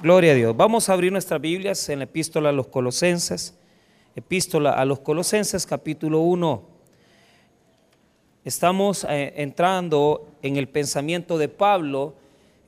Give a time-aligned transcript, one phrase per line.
[0.00, 0.56] Gloria a Dios.
[0.56, 3.58] Vamos a abrir nuestras Biblias en la epístola a los Colosenses.
[4.14, 6.62] Epístola a los Colosenses capítulo 1.
[8.44, 12.14] Estamos eh, entrando en el pensamiento de Pablo.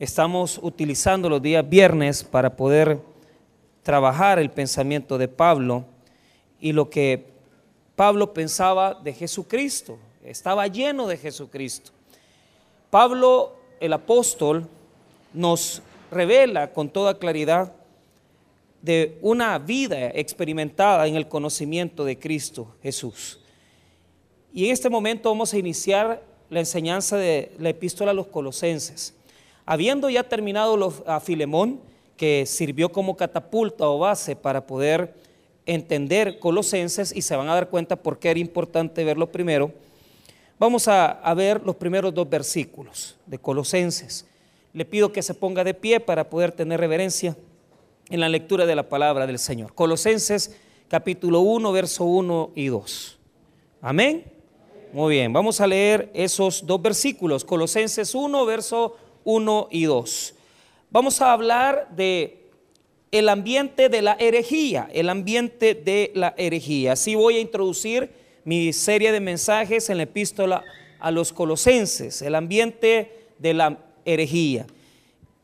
[0.01, 2.99] Estamos utilizando los días viernes para poder
[3.85, 5.85] trabajar el pensamiento de Pablo
[6.61, 7.27] y lo que
[7.95, 10.01] Pablo pensaba de Jesucristo.
[10.25, 11.93] Estaba lleno de Jesucristo.
[12.91, 14.67] Pablo, el apóstol,
[15.33, 15.81] nos
[16.11, 17.73] revela con toda claridad
[18.83, 23.39] de una vida experimentada en el conocimiento de Cristo Jesús.
[24.53, 29.15] Y en este momento vamos a iniciar la enseñanza de la epístola a los colosenses.
[29.67, 31.81] Habiendo ya terminado a Filemón,
[32.17, 35.15] que sirvió como catapulta o base para poder
[35.65, 39.73] entender colosenses y se van a dar cuenta por qué era importante verlo primero,
[40.59, 44.27] vamos a ver los primeros dos versículos de colosenses.
[44.73, 47.37] Le pido que se ponga de pie para poder tener reverencia
[48.09, 49.75] en la lectura de la palabra del Señor.
[49.75, 50.57] Colosenses
[50.89, 53.19] capítulo 1, verso 1 y 2.
[53.81, 54.25] Amén.
[54.93, 60.35] Muy bien, vamos a leer esos dos versículos, Colosenses 1, verso 1 y 2.
[60.91, 62.49] Vamos a hablar de
[63.13, 66.93] el ambiente de la herejía, el ambiente de la herejía.
[66.93, 68.11] Así voy a introducir
[68.45, 70.65] mi serie de mensajes en la epístola
[70.99, 73.79] a los colosenses, el ambiente de la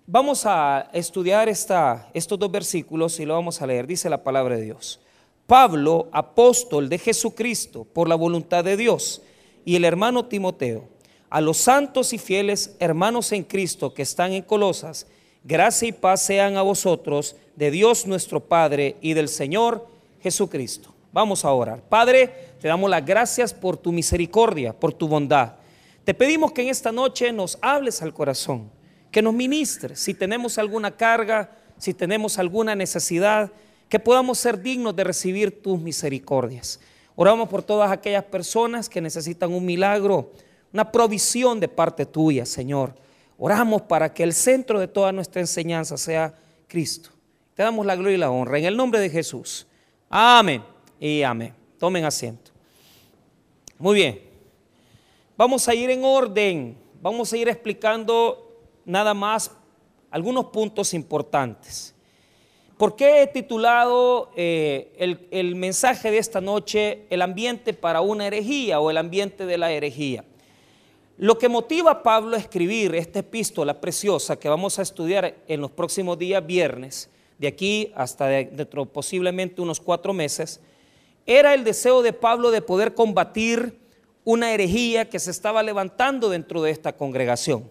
[0.07, 3.87] Vamos a estudiar esta, estos dos versículos y lo vamos a leer.
[3.87, 5.01] Dice la palabra de Dios.
[5.47, 9.23] Pablo, apóstol de Jesucristo, por la voluntad de Dios,
[9.65, 10.89] y el hermano Timoteo,
[11.31, 15.07] a los santos y fieles hermanos en Cristo que están en Colosas,
[15.45, 19.87] gracia y paz sean a vosotros, de Dios nuestro Padre y del Señor
[20.21, 20.93] Jesucristo.
[21.13, 21.81] Vamos a orar.
[21.81, 25.55] Padre, te damos las gracias por tu misericordia, por tu bondad.
[26.07, 28.71] Te pedimos que en esta noche nos hables al corazón,
[29.11, 29.99] que nos ministres.
[29.99, 33.51] Si tenemos alguna carga, si tenemos alguna necesidad,
[33.89, 36.79] que podamos ser dignos de recibir tus misericordias.
[37.17, 40.31] Oramos por todas aquellas personas que necesitan un milagro,
[40.73, 42.95] una provisión de parte tuya, Señor.
[43.37, 46.33] Oramos para que el centro de toda nuestra enseñanza sea
[46.69, 47.11] Cristo.
[47.57, 49.67] Te damos la gloria y la honra en el nombre de Jesús.
[50.09, 50.63] Amén
[51.01, 51.53] y amén.
[51.81, 52.53] Tomen asiento.
[53.77, 54.26] Muy bien.
[55.39, 59.51] Vamos a ir en orden, vamos a ir explicando nada más
[60.11, 61.95] algunos puntos importantes.
[62.79, 68.27] ¿Por qué he titulado eh, el, el mensaje de esta noche El ambiente para una
[68.27, 70.25] herejía o el ambiente de la herejía?
[71.19, 75.61] Lo que motiva a Pablo a escribir esta epístola preciosa que vamos a estudiar en
[75.61, 80.63] los próximos días viernes, de aquí hasta dentro posiblemente unos cuatro meses,
[81.27, 83.86] era el deseo de Pablo de poder combatir
[84.27, 87.71] una herejía que se estaba levantando dentro de esta congregación.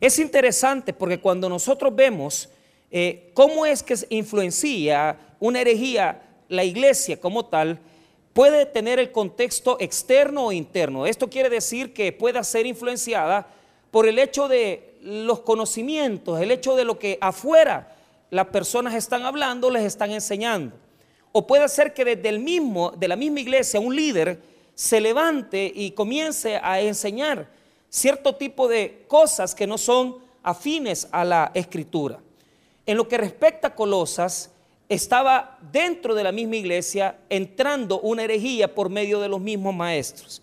[0.00, 2.48] Es interesante porque cuando nosotros vemos
[2.92, 7.80] eh, cómo es que influencia una herejía la iglesia como tal,
[8.32, 11.06] puede tener el contexto externo o interno.
[11.06, 13.48] Esto quiere decir que pueda ser influenciada
[13.90, 17.96] por el hecho de los conocimientos, el hecho de lo que afuera
[18.30, 20.76] las personas están hablando, les están enseñando.
[21.32, 24.51] O puede ser que desde el mismo, de la misma iglesia, un líder
[24.82, 27.48] se levante y comience a enseñar
[27.88, 32.18] cierto tipo de cosas que no son afines a la escritura.
[32.84, 34.50] En lo que respecta a Colosas,
[34.88, 40.42] estaba dentro de la misma iglesia entrando una herejía por medio de los mismos maestros.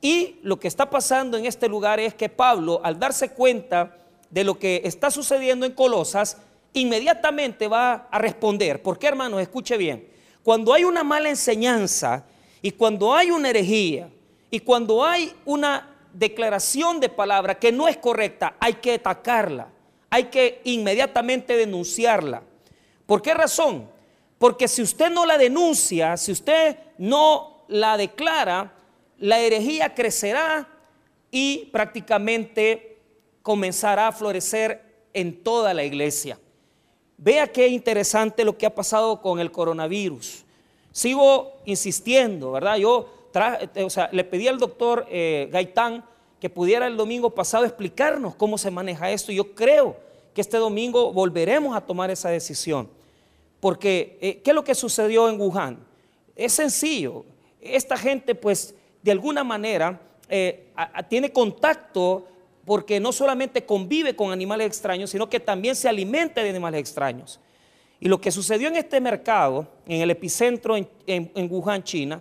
[0.00, 3.96] Y lo que está pasando en este lugar es que Pablo, al darse cuenta
[4.30, 6.36] de lo que está sucediendo en Colosas,
[6.72, 8.80] inmediatamente va a responder.
[8.80, 9.42] ¿Por qué, hermanos?
[9.42, 10.06] Escuche bien.
[10.44, 12.26] Cuando hay una mala enseñanza,
[12.62, 14.08] y cuando hay una herejía
[14.50, 19.68] y cuando hay una declaración de palabra que no es correcta, hay que atacarla,
[20.08, 22.42] hay que inmediatamente denunciarla.
[23.04, 23.90] ¿Por qué razón?
[24.38, 28.72] Porque si usted no la denuncia, si usted no la declara,
[29.18, 30.68] la herejía crecerá
[31.30, 32.98] y prácticamente
[33.42, 36.38] comenzará a florecer en toda la iglesia.
[37.16, 40.44] Vea qué interesante lo que ha pasado con el coronavirus.
[40.92, 42.76] Sigo insistiendo, ¿verdad?
[42.76, 43.08] Yo
[43.84, 46.04] o sea, le pedí al doctor eh, Gaitán
[46.40, 49.32] que pudiera el domingo pasado explicarnos cómo se maneja esto.
[49.32, 49.96] Yo creo
[50.34, 52.88] que este domingo volveremos a tomar esa decisión.
[53.60, 55.78] Porque, eh, ¿qué es lo que sucedió en Wuhan?
[56.34, 57.24] Es sencillo.
[57.60, 60.66] Esta gente, pues, de alguna manera, eh,
[61.08, 62.26] tiene contacto
[62.64, 67.38] porque no solamente convive con animales extraños, sino que también se alimenta de animales extraños.
[68.02, 72.20] Y lo que sucedió en este mercado, en el epicentro en, Wuhan, China,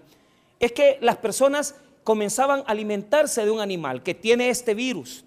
[0.59, 1.73] es que las personas
[2.03, 5.25] comenzaban a alimentarse de un animal que tiene este virus.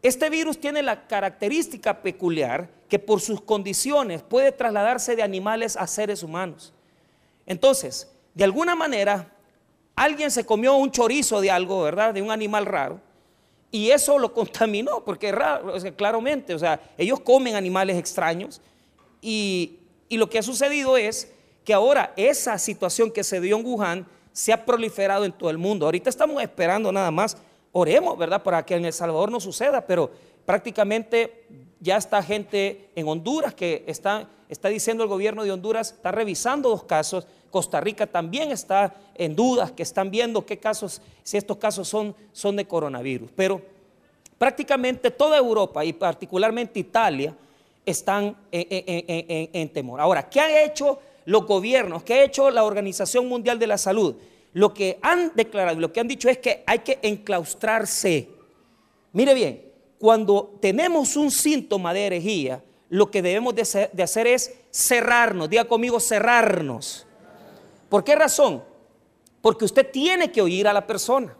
[0.00, 5.86] Este virus tiene la característica peculiar que por sus condiciones puede trasladarse de animales a
[5.86, 6.72] seres humanos.
[7.44, 9.30] Entonces, de alguna manera,
[9.94, 12.14] alguien se comió un chorizo de algo, ¿verdad?
[12.14, 13.02] De un animal raro.
[13.70, 18.62] Y eso lo contaminó, porque es raro, claramente, o sea, ellos comen animales extraños.
[19.20, 19.78] Y,
[20.10, 21.30] lo que ha sucedido es
[21.64, 25.58] que ahora esa situación que se dio en Wuhan se ha proliferado en todo el
[25.58, 25.84] mundo.
[25.84, 27.36] Ahorita estamos esperando nada más,
[27.72, 28.42] oremos, ¿verdad?
[28.42, 30.10] Para que en El Salvador no suceda, pero
[30.46, 31.44] prácticamente
[31.80, 36.70] ya está gente en Honduras que está, está diciendo el gobierno de Honduras, está revisando
[36.70, 37.26] dos casos.
[37.50, 42.14] Costa Rica también está en dudas, que están viendo qué casos, si estos casos son,
[42.32, 43.30] son de coronavirus.
[43.34, 43.60] Pero
[44.38, 47.34] prácticamente toda Europa y particularmente Italia
[47.90, 50.00] están en temor.
[50.00, 54.16] Ahora, ¿qué han hecho los gobiernos, ¿qué ha hecho la Organización Mundial de la Salud?
[54.54, 58.30] Lo que han declarado, lo que han dicho es que hay que enclaustrarse.
[59.12, 59.62] Mire bien,
[59.98, 63.60] cuando tenemos un síntoma de herejía, lo que debemos de
[64.02, 65.50] hacer, es cerrarnos.
[65.50, 67.06] Diga conmigo, cerrarnos.
[67.90, 68.64] ¿Por qué razón?
[69.42, 71.36] Porque usted tiene que oír a la persona,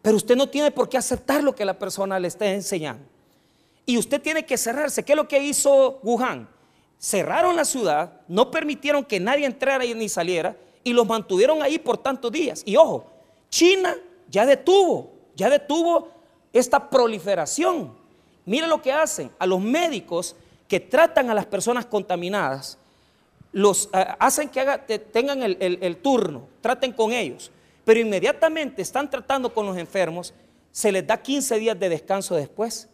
[0.00, 3.04] pero usted no tiene por qué aceptar lo que la persona le está enseñando.
[3.84, 5.04] Y usted tiene que cerrarse.
[5.04, 6.48] ¿Qué es lo que hizo Wuhan?
[7.02, 11.98] cerraron la ciudad, no permitieron que nadie entrara ni saliera y los mantuvieron ahí por
[11.98, 12.62] tantos días.
[12.64, 13.06] Y ojo,
[13.50, 13.96] China
[14.30, 16.08] ya detuvo, ya detuvo
[16.52, 17.92] esta proliferación.
[18.46, 20.36] Mira lo que hacen a los médicos
[20.68, 22.78] que tratan a las personas contaminadas,
[23.50, 27.50] los eh, hacen que tengan el, el turno, traten con ellos,
[27.84, 30.32] pero inmediatamente están tratando con los enfermos,
[30.70, 32.88] se les da 15 días de descanso después.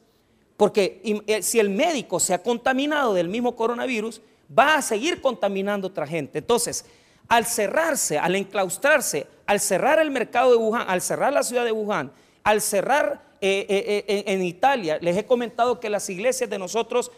[0.59, 4.21] Porque eh, si el médico se ha contaminado del mismo coronavirus,
[4.57, 6.41] va a seguir contaminando a otra gente.
[6.41, 6.85] Entonces,
[7.29, 11.71] al cerrarse, al enclaustrarse, al cerrar el mercado de Wuhan, al cerrar la ciudad de
[11.71, 12.11] Wuhan,
[12.43, 17.13] al cerrar eh, eh, en Italia, les he comentado que las iglesias de nosotros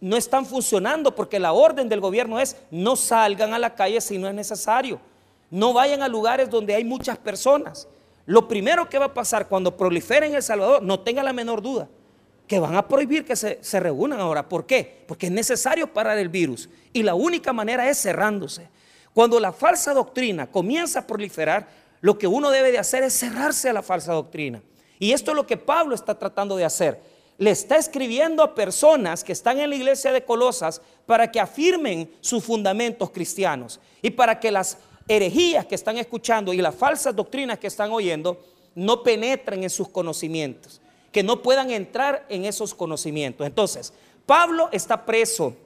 [0.00, 4.18] no están funcionando porque la orden del gobierno es no salgan a la calle si
[4.18, 5.00] no es necesario.
[5.48, 7.86] No vayan a lugares donde hay muchas personas.
[8.26, 11.62] Lo primero que va a pasar cuando prolifere en El Salvador, no tenga la menor
[11.62, 11.88] duda,
[12.50, 14.48] que van a prohibir que se, reúnan ahora.
[14.48, 15.04] ¿Por qué?
[15.06, 16.68] Porque es necesario parar el virus.
[16.92, 18.66] Y la única manera es cerrándose.
[19.14, 21.68] Cuando la falsa doctrina comienza a proliferar,
[22.00, 24.60] lo que uno debe de hacer es cerrarse a la falsa doctrina.
[24.98, 27.00] Y esto es lo que Pablo está tratando de hacer.
[27.38, 32.10] Le está escribiendo a personas que están en la iglesia de Colosas para que afirmen
[32.20, 34.76] sus fundamentos cristianos y para que las
[35.06, 38.44] herejías que están escuchando y las falsas doctrinas que están oyendo
[38.74, 40.80] no penetren en sus conocimientos
[41.12, 43.46] que no puedan entrar en esos conocimientos.
[43.46, 43.92] Entonces,
[44.26, 45.56] Pablo está preso.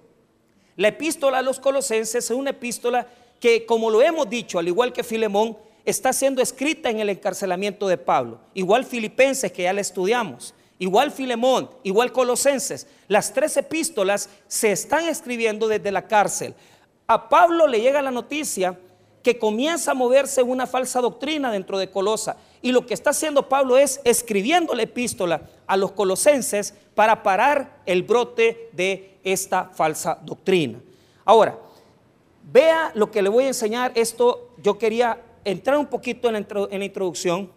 [0.77, 3.07] La epístola a los colosenses es una epístola
[3.41, 7.87] que, como lo hemos dicho, al igual que Filemón, está siendo escrita en el encarcelamiento
[7.87, 8.41] de Pablo.
[8.55, 10.55] Igual Filipenses, que ya la estudiamos.
[10.79, 12.87] Igual Filemón, igual Colosenses.
[13.07, 16.55] Las tres epístolas se están escribiendo desde la cárcel.
[17.07, 18.79] A Pablo le llega la noticia
[19.23, 22.37] que comienza a moverse una falsa doctrina dentro de Colosa.
[22.65, 27.83] Y lo que está haciendo Pablo es escribiendo la epístola a los colosenses para parar
[27.85, 30.81] el brote de esta falsa doctrina.
[31.27, 31.59] Ahora,
[32.51, 33.93] vea lo que le voy a enseñar.
[33.95, 37.53] Esto yo quería entrar un poquito en la, introducción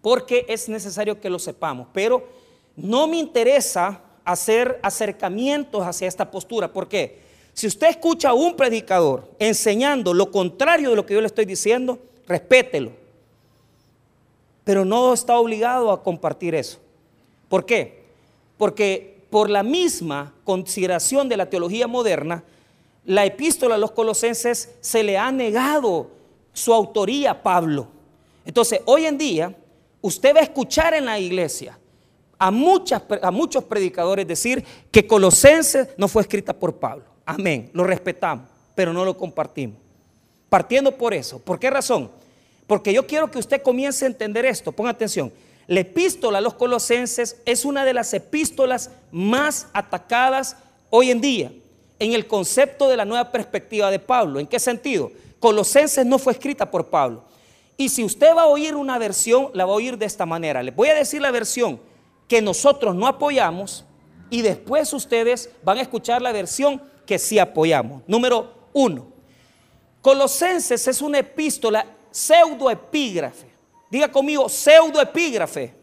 [0.00, 1.88] porque es necesario que lo sepamos.
[1.92, 2.26] Pero
[2.74, 6.72] no me interesa hacer acercamientos hacia esta postura.
[6.72, 7.20] ¿Por qué?
[7.52, 11.44] Si usted escucha a un predicador enseñando lo contrario de lo que yo le estoy
[11.44, 13.01] diciendo, respételo.
[14.64, 16.78] Pero no está obligado a compartir eso.
[17.48, 18.04] ¿Por qué?
[18.56, 22.44] Porque por la misma consideración de la teología moderna,
[23.04, 26.10] la epístola a los colosenses se le ha negado
[26.52, 27.88] su autoría a Pablo.
[28.44, 29.56] Entonces, hoy en día,
[30.00, 31.78] usted va a escuchar en la iglesia
[32.38, 37.04] a, a muchos predicadores decir que Colosenses no fue escrita por Pablo.
[37.24, 37.70] Amén.
[37.72, 39.78] Lo respetamos, pero no lo compartimos.
[40.48, 41.38] Partiendo por eso.
[41.38, 42.10] ¿Por qué razón?
[42.72, 44.72] Porque yo quiero que usted comience a entender esto.
[44.72, 45.30] Ponga atención.
[45.66, 50.56] La epístola a los colosenses es una de las epístolas más atacadas
[50.88, 51.52] hoy en día
[51.98, 54.40] en el concepto de la nueva perspectiva de Pablo.
[54.40, 55.12] ¿En qué sentido?
[55.38, 57.24] Colosenses no fue escrita por Pablo.
[57.76, 60.62] Y si usted va a oír una versión, la va a oír de esta manera.
[60.62, 61.78] Les voy a decir la versión
[62.26, 63.84] que nosotros no apoyamos
[64.30, 68.00] y después ustedes van a escuchar la versión que sí apoyamos.
[68.06, 69.08] Número uno,
[70.00, 73.46] Colosenses es una epístola pseudoepígrafe.
[73.90, 75.74] Diga conmigo, pseudoepígrafe.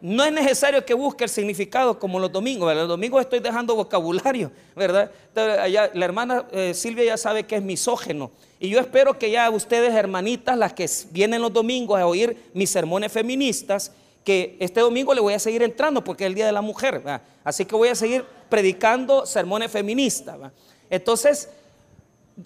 [0.00, 2.74] No es necesario que busque el significado como los domingos.
[2.74, 5.12] Los domingos estoy dejando vocabulario, ¿verdad?
[5.34, 8.32] la hermana eh, Silvia ya sabe que es misógeno.
[8.58, 12.70] Y yo espero que ya ustedes, hermanitas, las que vienen los domingos a oír mis
[12.70, 13.92] sermones feministas,
[14.24, 17.02] que este domingo le voy a seguir entrando porque es el Día de la Mujer.
[17.44, 20.36] Así que voy a seguir predicando sermones feministas.
[20.90, 21.48] Entonces,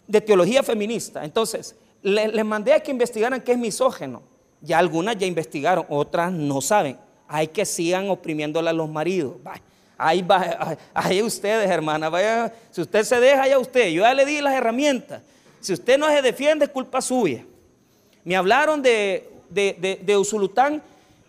[0.07, 1.25] de teología feminista.
[1.25, 1.75] Entonces,
[2.07, 4.23] les mandé a que investigaran qué es misógeno.
[4.61, 6.97] Ya algunas ya investigaron, otras no saben.
[7.29, 9.37] Hay que sigan oprimiéndole a los maridos.
[9.99, 12.09] Ahí, va, ahí ustedes, hermana.
[12.09, 13.89] Vaya, si usted se deja, ya usted.
[13.89, 15.23] Yo ya le di las herramientas.
[15.61, 17.45] Si usted no se defiende, es culpa suya.
[18.25, 20.83] Me hablaron de, de, de, Usulután,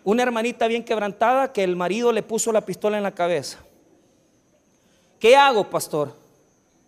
[0.04, 3.58] una hermanita bien quebrantada que el marido le puso la pistola en la cabeza.
[5.18, 6.14] ¿Qué hago, pastor?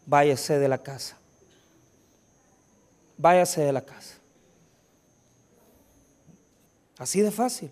[0.06, 1.19] Váyase de la casa.
[3.20, 4.16] Váyase de la casa.
[6.96, 7.70] Así de fácil.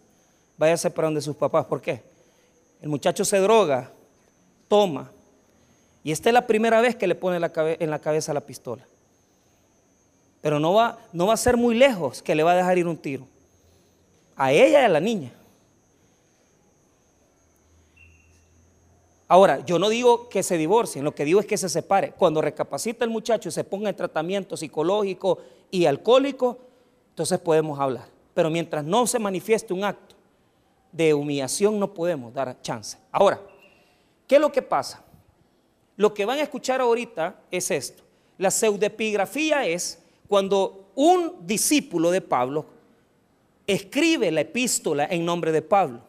[0.58, 1.64] Váyase para donde sus papás.
[1.64, 2.02] ¿Por qué?
[2.82, 3.90] El muchacho se droga,
[4.68, 5.10] toma.
[6.04, 8.86] Y esta es la primera vez que le pone en la cabeza la pistola.
[10.42, 12.86] Pero no va, no va a ser muy lejos que le va a dejar ir
[12.86, 13.26] un tiro.
[14.36, 15.32] A ella y a la niña.
[19.30, 22.12] Ahora, yo no digo que se divorcien, lo que digo es que se separe.
[22.12, 25.38] Cuando recapacita el muchacho y se ponga en tratamiento psicológico
[25.70, 26.56] y alcohólico,
[27.10, 28.06] entonces podemos hablar.
[28.32, 30.16] Pero mientras no se manifieste un acto
[30.90, 32.96] de humillación, no podemos dar chance.
[33.12, 33.38] Ahora,
[34.26, 35.04] ¿qué es lo que pasa?
[35.96, 38.02] Lo que van a escuchar ahorita es esto.
[38.38, 42.64] La pseudepigrafía es cuando un discípulo de Pablo
[43.66, 46.07] escribe la epístola en nombre de Pablo.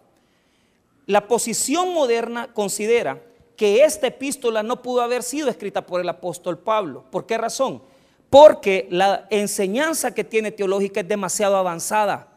[1.09, 3.19] La posición moderna considera
[3.55, 7.03] que esta epístola no pudo haber sido escrita por el apóstol Pablo.
[7.09, 7.81] ¿Por qué razón?
[8.29, 12.27] Porque la enseñanza que tiene teológica es demasiado avanzada.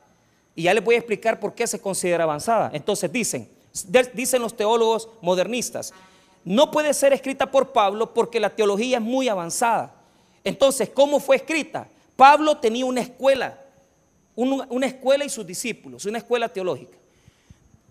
[0.54, 2.70] Y ya les voy a explicar por qué se considera avanzada.
[2.72, 3.46] Entonces dicen,
[4.14, 5.92] dicen los teólogos modernistas,
[6.42, 9.94] no puede ser escrita por Pablo porque la teología es muy avanzada.
[10.42, 11.88] Entonces, ¿cómo fue escrita?
[12.16, 13.62] Pablo tenía una escuela,
[14.34, 17.01] una escuela y sus discípulos, una escuela teológica.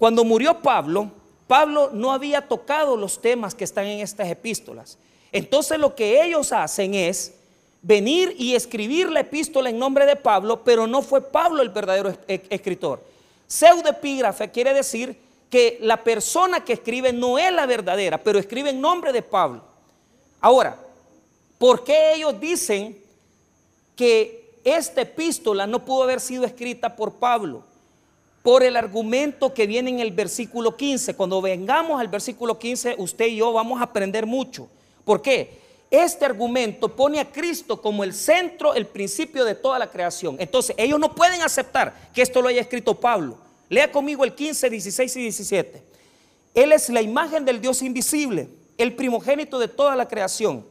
[0.01, 1.11] Cuando murió Pablo,
[1.45, 4.97] Pablo no había tocado los temas que están en estas epístolas.
[5.31, 7.35] Entonces lo que ellos hacen es
[7.83, 12.17] venir y escribir la epístola en nombre de Pablo, pero no fue Pablo el verdadero
[12.27, 13.03] e-, escritor.
[13.45, 15.15] Pseudepígrafe quiere decir
[15.51, 19.61] que la persona que escribe no es la verdadera, pero escribe en nombre de Pablo.
[20.39, 20.79] Ahora,
[21.61, 22.99] ¿Por qué ellos dicen
[23.95, 27.63] que esta epístola no pudo haber sido escrita por Pablo?
[28.43, 31.15] Por el argumento que viene en el versículo 15.
[31.15, 34.67] Cuando vengamos al versículo 15, usted y yo vamos a aprender mucho.
[35.05, 35.59] ¿Por qué?
[35.89, 40.37] Este argumento pone a Cristo como el centro, el principio de toda la creación.
[40.39, 43.37] Entonces, ellos no pueden aceptar que esto lo haya escrito Pablo.
[43.69, 45.83] Lea conmigo el 15, 16 y 17.
[46.53, 50.65] Él es la imagen del Dios invisible, el primogénito de toda la creación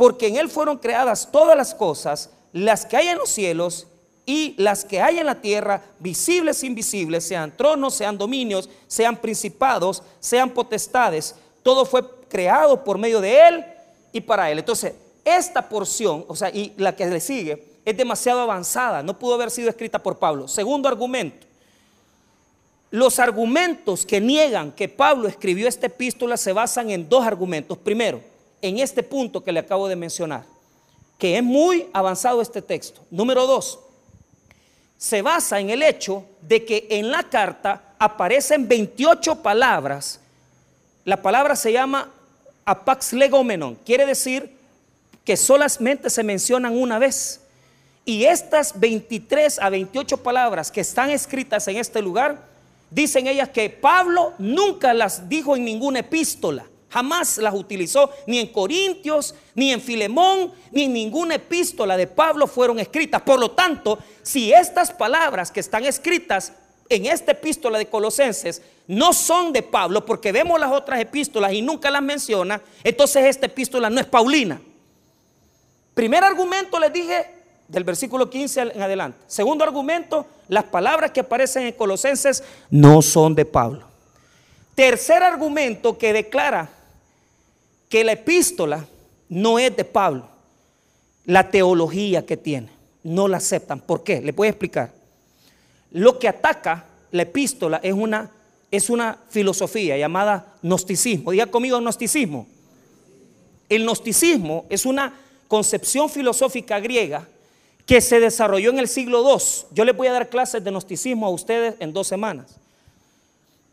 [0.00, 3.86] porque en Él fueron creadas todas las cosas, las que hay en los cielos
[4.30, 9.16] y las que hay en la tierra, visibles e invisibles, sean tronos, sean dominios, sean
[9.16, 11.34] principados, sean potestades.
[11.64, 13.64] Todo fue creado por medio de Él
[14.12, 14.60] y para Él.
[14.60, 14.92] Entonces,
[15.24, 19.50] esta porción, o sea, y la que le sigue, es demasiado avanzada, no pudo haber
[19.50, 20.46] sido escrita por Pablo.
[20.46, 21.48] Segundo argumento,
[22.92, 27.76] los argumentos que niegan que Pablo escribió esta epístola se basan en dos argumentos.
[27.78, 28.20] Primero,
[28.62, 30.44] en este punto que le acabo de mencionar,
[31.18, 33.00] que es muy avanzado este texto.
[33.10, 33.80] Número dos,
[35.00, 40.20] se basa en el hecho de que en la carta aparecen 28 palabras.
[41.06, 42.10] La palabra se llama
[42.66, 44.54] apax legomenon, quiere decir
[45.24, 47.40] que solamente se mencionan una vez.
[48.04, 52.46] Y estas 23 a 28 palabras que están escritas en este lugar,
[52.90, 56.66] dicen ellas que Pablo nunca las dijo en ninguna epístola.
[56.90, 62.48] Jamás las utilizó ni en Corintios, ni en Filemón, ni en ninguna epístola de Pablo
[62.48, 63.22] fueron escritas.
[63.22, 66.52] Por lo tanto, si estas palabras que están escritas
[66.88, 71.62] en esta epístola de Colosenses no son de Pablo, porque vemos las otras epístolas y
[71.62, 74.60] nunca las menciona, entonces esta epístola no es Paulina.
[75.94, 77.26] Primer argumento les dije
[77.68, 79.18] del versículo 15 en adelante.
[79.28, 83.86] Segundo argumento, las palabras que aparecen en Colosenses no son de Pablo.
[84.74, 86.68] Tercer argumento que declara
[87.90, 88.86] que la epístola
[89.28, 90.26] no es de Pablo.
[91.26, 92.70] La teología que tiene,
[93.02, 93.80] no la aceptan.
[93.80, 94.22] ¿Por qué?
[94.22, 94.92] Les voy a explicar.
[95.90, 98.30] Lo que ataca la epístola es una,
[98.70, 101.32] es una filosofía llamada gnosticismo.
[101.32, 102.46] Diga conmigo gnosticismo.
[103.68, 105.12] El gnosticismo es una
[105.48, 107.28] concepción filosófica griega
[107.86, 109.44] que se desarrolló en el siglo II.
[109.72, 112.56] Yo les voy a dar clases de gnosticismo a ustedes en dos semanas.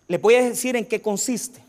[0.08, 1.67] Les voy a decir en qué consiste.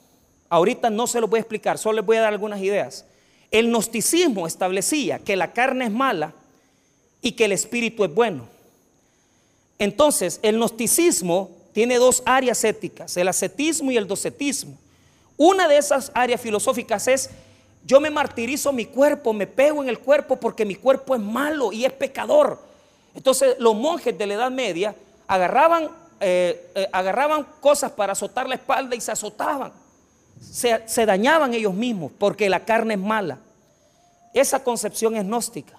[0.49, 3.05] Ahorita no se lo voy a explicar, solo les voy a dar algunas ideas.
[3.50, 6.35] El gnosticismo establecía que la carne es mala
[7.23, 8.47] y que el espíritu es bueno.
[9.78, 14.76] Entonces, el gnosticismo tiene dos áreas éticas, el ascetismo y el docetismo.
[15.37, 17.31] Una de esas áreas filosóficas es,
[17.87, 21.73] yo me martirizo mi cuerpo, me pego en el cuerpo porque mi cuerpo es malo
[21.73, 22.61] y es pecador.
[23.14, 24.95] Entonces los monjes de la Edad Media
[25.26, 25.88] agarraban,
[26.21, 29.73] eh, eh, agarraban cosas para azotar la espalda y se azotaban.
[30.40, 33.38] Se, dañaban ellos mismos porque la carne es mala.
[34.35, 35.78] Esa concepción es gnóstica.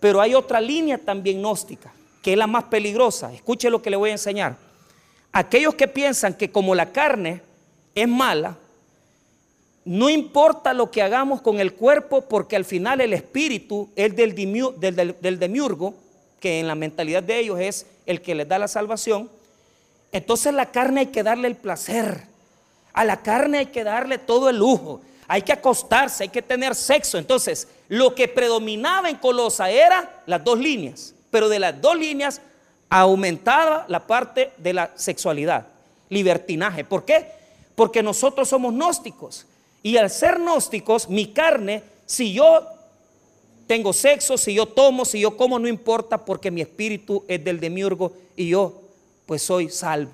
[0.00, 3.32] Pero hay otra línea también gnóstica, que es la más peligrosa.
[3.32, 4.56] Escuche lo que le voy a enseñar.
[5.32, 7.42] Aquellos que piensan que como la carne
[7.94, 8.56] es mala,
[9.86, 14.34] no importa lo que hagamos con el cuerpo, porque al final el espíritu es del,
[14.34, 15.94] del, demiurgo,
[16.40, 19.30] que en la mentalidad de ellos es el que les da la salvación.
[20.10, 22.24] Entonces la carne hay que darle el placer.
[22.96, 25.02] A la carne hay que darle todo el lujo.
[25.28, 27.18] Hay que acostarse, hay que tener sexo.
[27.18, 31.14] Entonces, lo que predominaba en Colosa era las dos líneas.
[31.30, 32.40] Pero de las dos líneas
[32.88, 35.66] aumentaba la parte de la sexualidad,
[36.08, 36.84] libertinaje.
[36.84, 37.30] ¿Por qué?
[37.74, 39.46] Porque nosotros somos gnósticos.
[39.82, 42.66] Y al ser gnósticos, mi carne, si yo
[43.66, 47.60] tengo sexo, si yo tomo, si yo como, no importa porque mi espíritu es del
[47.60, 48.80] demiurgo y yo
[49.26, 50.12] pues soy salvo.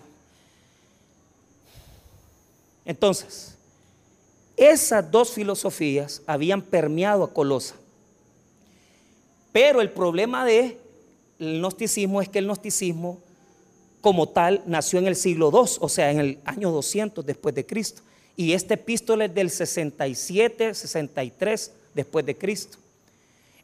[2.84, 3.56] Entonces,
[4.56, 7.74] esas dos filosofías habían permeado a Colosa.
[9.52, 10.78] Pero el problema de
[11.38, 13.18] el gnosticismo es que el gnosticismo
[14.00, 17.64] como tal nació en el siglo II, o sea, en el año 200 después de
[17.64, 18.02] Cristo.
[18.36, 22.78] Y este epístole es del 67, 63 después de Cristo.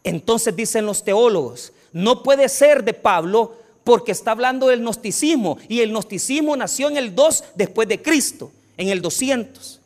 [0.04, 5.80] Entonces dicen los teólogos, no puede ser de Pablo porque está hablando del gnosticismo y
[5.80, 9.80] el gnosticismo nació en el 2 después de Cristo, en el 200.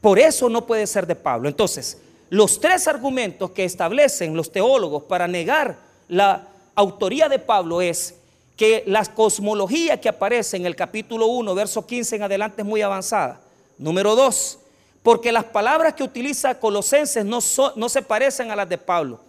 [0.00, 1.48] Por eso no puede ser de Pablo.
[1.48, 1.98] Entonces,
[2.30, 5.78] los tres argumentos que establecen los teólogos para negar
[6.08, 8.14] la autoría de Pablo es
[8.56, 12.80] que la cosmología que aparece en el capítulo 1, verso 15 en adelante es muy
[12.82, 13.40] avanzada.
[13.76, 14.58] Número 2,
[15.02, 17.40] porque las palabras que utiliza Colosenses no,
[17.76, 19.20] no se parecen a las de Pablo.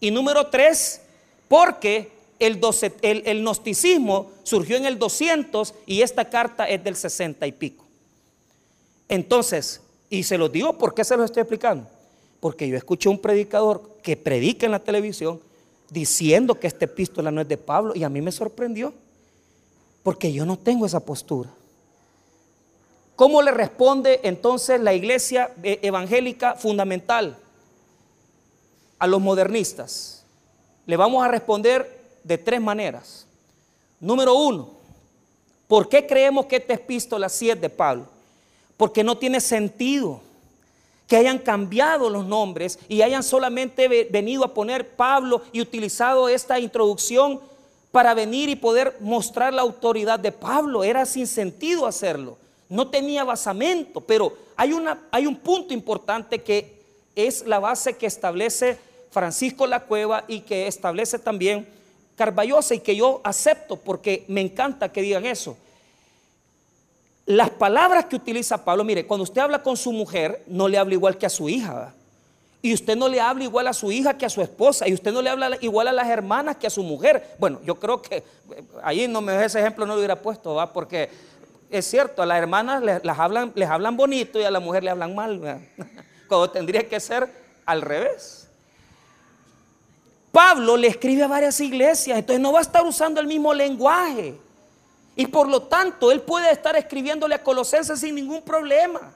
[0.00, 1.00] Y número 3,
[1.46, 2.10] porque
[2.46, 2.60] el,
[3.02, 7.84] el, gnosticismo surgió en el 200 y esta carta es del 60 y pico.
[9.08, 11.86] Entonces, y se los digo, ¿por qué se los estoy explicando?
[12.40, 15.40] Porque yo escuché un predicador que predica en la televisión
[15.90, 18.92] diciendo que esta epístola no es de Pablo y a mí me sorprendió,
[20.02, 21.50] porque yo no tengo esa postura.
[23.14, 27.36] ¿Cómo le responde entonces la iglesia eh, evangélica fundamental
[28.98, 30.24] a los modernistas?
[30.86, 33.26] Le vamos a responder de tres maneras.
[34.00, 34.70] Número uno,
[35.68, 38.06] ¿por qué creemos que esta epístola sí es de Pablo?
[38.76, 40.20] Porque no tiene sentido
[41.06, 46.58] que hayan cambiado los nombres y hayan solamente venido a poner Pablo y utilizado esta
[46.58, 47.40] introducción
[47.90, 50.82] para venir y poder mostrar la autoridad de Pablo.
[50.82, 52.38] Era sin sentido hacerlo.
[52.68, 56.80] No tenía basamento, pero hay, una, hay un punto importante que
[57.14, 58.78] es la base que establece
[59.10, 61.68] Francisco La Cueva y que establece también
[62.70, 65.56] Y que yo acepto porque me encanta que digan eso
[67.26, 70.94] las palabras que utiliza Pablo, mire, cuando usted habla con su mujer, no le habla
[70.94, 71.94] igual que a su hija.
[72.60, 74.88] Y usted no le habla igual a su hija que a su esposa.
[74.88, 77.34] Y usted no le habla igual a las hermanas que a su mujer.
[77.38, 78.24] Bueno, yo creo que eh,
[78.82, 80.72] ahí no me ese ejemplo no lo hubiera puesto, ¿va?
[80.72, 81.10] Porque
[81.70, 84.90] es cierto, a las hermanas les, hablan, les hablan bonito y a la mujer le
[84.90, 85.40] hablan mal.
[86.28, 87.28] Cuando tendría que ser
[87.66, 88.41] al revés.
[90.32, 94.34] Pablo le escribe a varias iglesias, entonces no va a estar usando el mismo lenguaje.
[95.14, 99.12] Y por lo tanto, él puede estar escribiéndole a Colosenses sin ningún problema.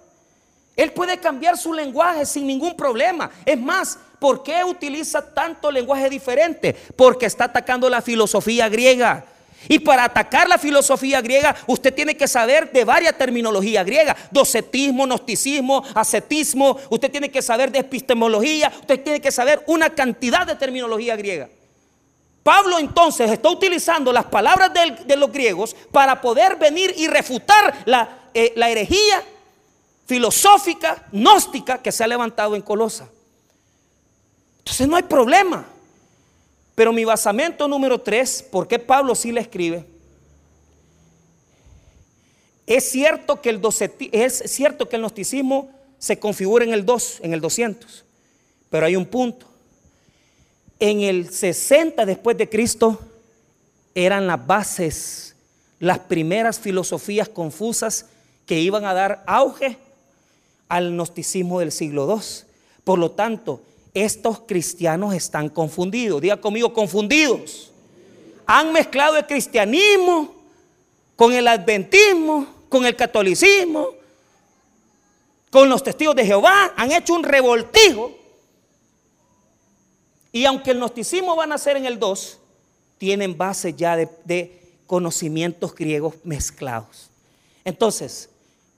[0.77, 3.31] Él puede cambiar su lenguaje sin ningún problema.
[3.47, 6.77] Es más, ¿por qué utiliza tanto lenguaje diferente?
[6.95, 9.25] Porque está atacando la filosofía griega.
[9.69, 15.07] Y para atacar la filosofía griega, usted tiene que saber de varias terminologías griegas: docetismo,
[15.07, 16.79] gnosticismo, ascetismo.
[16.91, 18.73] Usted tiene que saber de epistemología.
[18.81, 21.49] Usted tiene que saber una cantidad de terminología griega.
[22.43, 28.29] Pablo entonces está utilizando las palabras de, los griegos para poder venir y refutar la,
[28.33, 29.21] eh, la herejía
[30.07, 33.09] filosófica, gnóstica que se ha levantado en Colosa.
[34.59, 35.67] Entonces no hay problema.
[36.77, 39.85] Pero mi basamento número tres, ¿por qué Pablo sí le escribe?
[42.69, 43.61] Es cierto que el,
[44.13, 48.05] es cierto que el gnosticismo se configura en el 2, en el 200,
[48.71, 49.47] pero hay un punto
[50.79, 53.01] en el 60 después de Cristo
[53.95, 55.37] eran las bases,
[55.79, 58.07] las primeras filosofías confusas
[58.45, 59.79] que iban a dar auge
[60.69, 62.23] al gnosticismo del siglo II.
[62.85, 63.63] Por lo tanto,
[63.97, 66.21] estos cristianos están confundidos.
[66.21, 67.73] Diga conmigo, confundidos.
[68.45, 70.35] Han mezclado el cristianismo
[71.17, 73.89] con el adventismo, con el catolicismo,
[75.51, 78.13] con los testigos de Jehová, han hecho un revoltijo.
[80.31, 82.39] Y aunque el gnosticismo va a nacer en el 2,
[82.99, 87.09] tienen base ya de, de conocimientos griegos mezclados.
[87.65, 88.29] Entonces,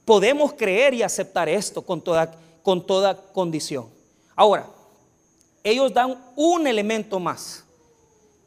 [0.05, 3.87] podemos creer y aceptar esto con toda, con toda condición.
[4.33, 4.78] Ahora,
[5.63, 7.63] ellos dan un elemento más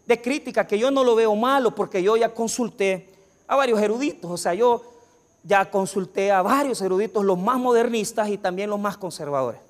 [0.06, 3.08] de crítica que yo no lo veo malo porque yo ya consulté
[3.46, 4.82] a varios eruditos, o sea, yo
[5.44, 9.60] ya consulté a varios eruditos, los más modernistas y también los más conservadores.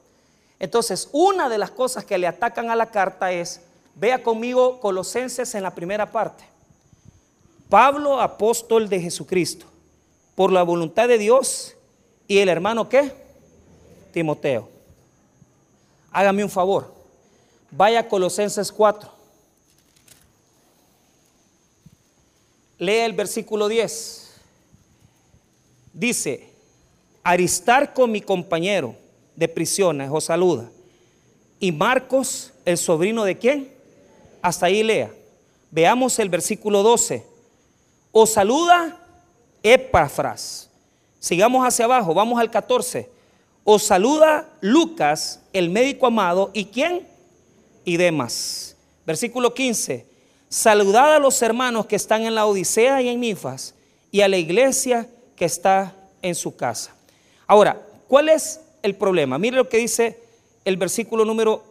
[0.59, 3.62] Entonces, una de las cosas que le atacan a la carta es,
[3.94, 6.44] vea conmigo Colosenses en la primera parte.
[7.68, 9.66] Pablo, apóstol de Jesucristo,
[10.35, 11.74] por la voluntad de Dios,
[12.28, 13.12] y el hermano qué?
[14.12, 14.68] Timoteo.
[16.11, 16.91] Hágame un favor,
[17.72, 19.11] vaya Colosenses 4.
[22.78, 24.30] Lea el versículo 10.
[25.92, 26.48] Dice,
[27.22, 28.94] Aristarco, mi compañero
[29.37, 30.70] de prisiones, os saluda.
[31.58, 33.72] Y Marcos, el sobrino de quién?
[34.40, 35.12] Hasta ahí lea.
[35.70, 37.24] Veamos el versículo 12.
[38.11, 38.98] Os saluda
[39.62, 40.68] Epafras.
[41.20, 43.08] Sigamos hacia abajo, vamos al 14.
[43.64, 47.06] Os saluda Lucas, el médico amado, ¿y quién?
[47.85, 48.77] Y demás.
[49.07, 50.07] Versículo 15.
[50.49, 53.75] Saludad a los hermanos que están en la Odisea y en Nifas,
[54.11, 56.95] y a la iglesia que está en su casa.
[57.47, 59.38] Ahora, ¿cuál es el problema?
[59.38, 60.21] Mire lo que dice
[60.64, 61.64] el versículo número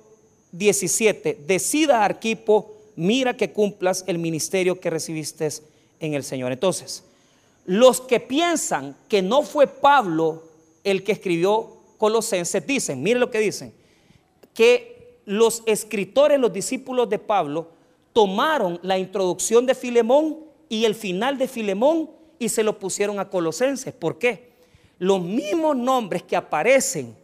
[0.52, 1.40] 17.
[1.46, 5.48] Decida Arquipo, mira que cumplas el ministerio que recibiste
[6.00, 6.52] en el Señor.
[6.52, 7.04] Entonces,
[7.66, 10.44] los que piensan que no fue Pablo
[10.84, 13.74] el que escribió Colosenses, dicen, mire lo que dicen,
[14.54, 15.01] que
[15.32, 17.70] los escritores, los discípulos de Pablo,
[18.12, 23.30] tomaron la introducción de Filemón y el final de Filemón y se lo pusieron a
[23.30, 23.94] Colosenses.
[23.94, 24.52] ¿Por qué?
[25.00, 27.16] Los mismos nombres que aparecen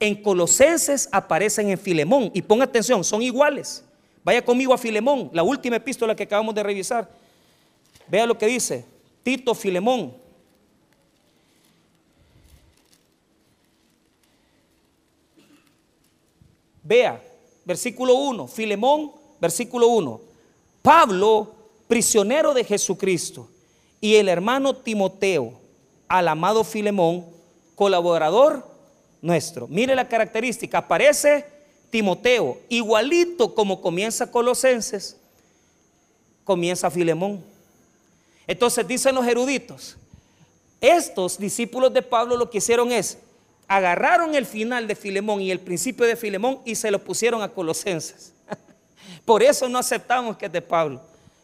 [0.00, 2.32] en Colosenses aparecen en Filemón.
[2.34, 3.84] Y ponga atención, son iguales.
[4.24, 7.08] Vaya conmigo a Filemón, la última epístola que acabamos de revisar.
[8.08, 8.84] Vea lo que dice
[9.22, 10.12] Tito Filemón.
[16.82, 17.22] Vea,
[17.64, 20.20] versículo 1, Filemón, versículo 1.
[20.82, 21.54] Pablo,
[21.88, 23.48] prisionero de Jesucristo,
[24.00, 25.54] y el hermano Timoteo,
[26.08, 27.26] al amado Filemón,
[27.74, 28.66] colaborador
[29.22, 29.66] nuestro.
[29.68, 31.46] Mire la característica, aparece
[31.90, 35.16] Timoteo, igualito como comienza Colosenses,
[36.44, 37.42] comienza Filemón.
[38.46, 39.96] Entonces dicen los eruditos,
[40.80, 43.16] estos discípulos de Pablo lo que hicieron es,
[43.68, 47.48] agarraron el final de Filemón y el principio de Filemón y se lo pusieron a
[47.48, 48.32] Colosenses.
[49.24, 51.00] Por eso no aceptamos que es de Pablo.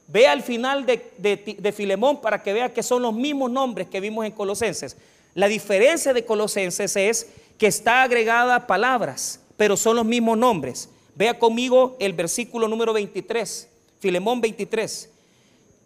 [0.07, 4.27] Vea el final de, Filemón para que vea que son los mismos nombres que vimos
[4.27, 4.97] en Colosenses.
[5.35, 7.29] La diferencia de Colosenses es
[7.59, 10.89] que está agregada palabras, pero son los mismos nombres.
[11.15, 13.69] Vea conmigo el versículo número 23,
[14.01, 15.11] Filemón 23.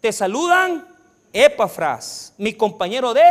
[0.01, 0.87] Te saludan
[1.31, 3.21] Epafras, mi compañero de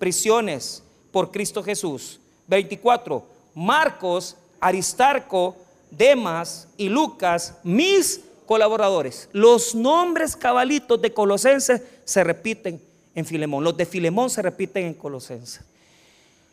[0.00, 2.18] prisiones por Cristo Jesús.
[2.52, 3.24] 24.
[3.54, 5.56] Marcos, Aristarco,
[5.90, 9.30] Demas y Lucas, mis colaboradores.
[9.32, 12.78] Los nombres cabalitos de Colosenses se repiten
[13.14, 13.64] en Filemón.
[13.64, 15.62] Los de Filemón se repiten en Colosenses.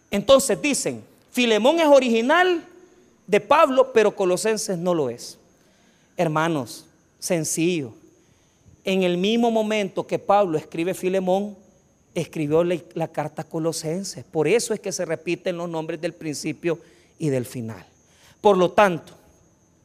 [0.09, 2.63] Entonces dicen, Filemón es original
[3.27, 5.37] de Pablo, pero Colosenses no lo es.
[6.15, 6.85] Hermanos,
[7.19, 7.91] sencillo.
[8.85, 11.57] En el mismo momento que Pablo escribe Filemón,
[12.15, 14.23] escribió la, carta Colosenses.
[14.23, 16.79] Por eso es que se repiten los nombres del principio
[17.17, 17.85] y del final.
[18.41, 19.13] Por lo tanto,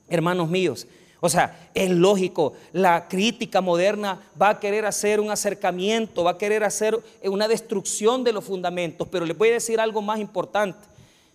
[0.09, 0.87] hermanos míos.
[1.21, 6.39] O sea, es lógico, la crítica moderna va a querer hacer un acercamiento, va a
[6.39, 10.87] querer hacer una destrucción de los fundamentos, pero les voy a decir algo más importante.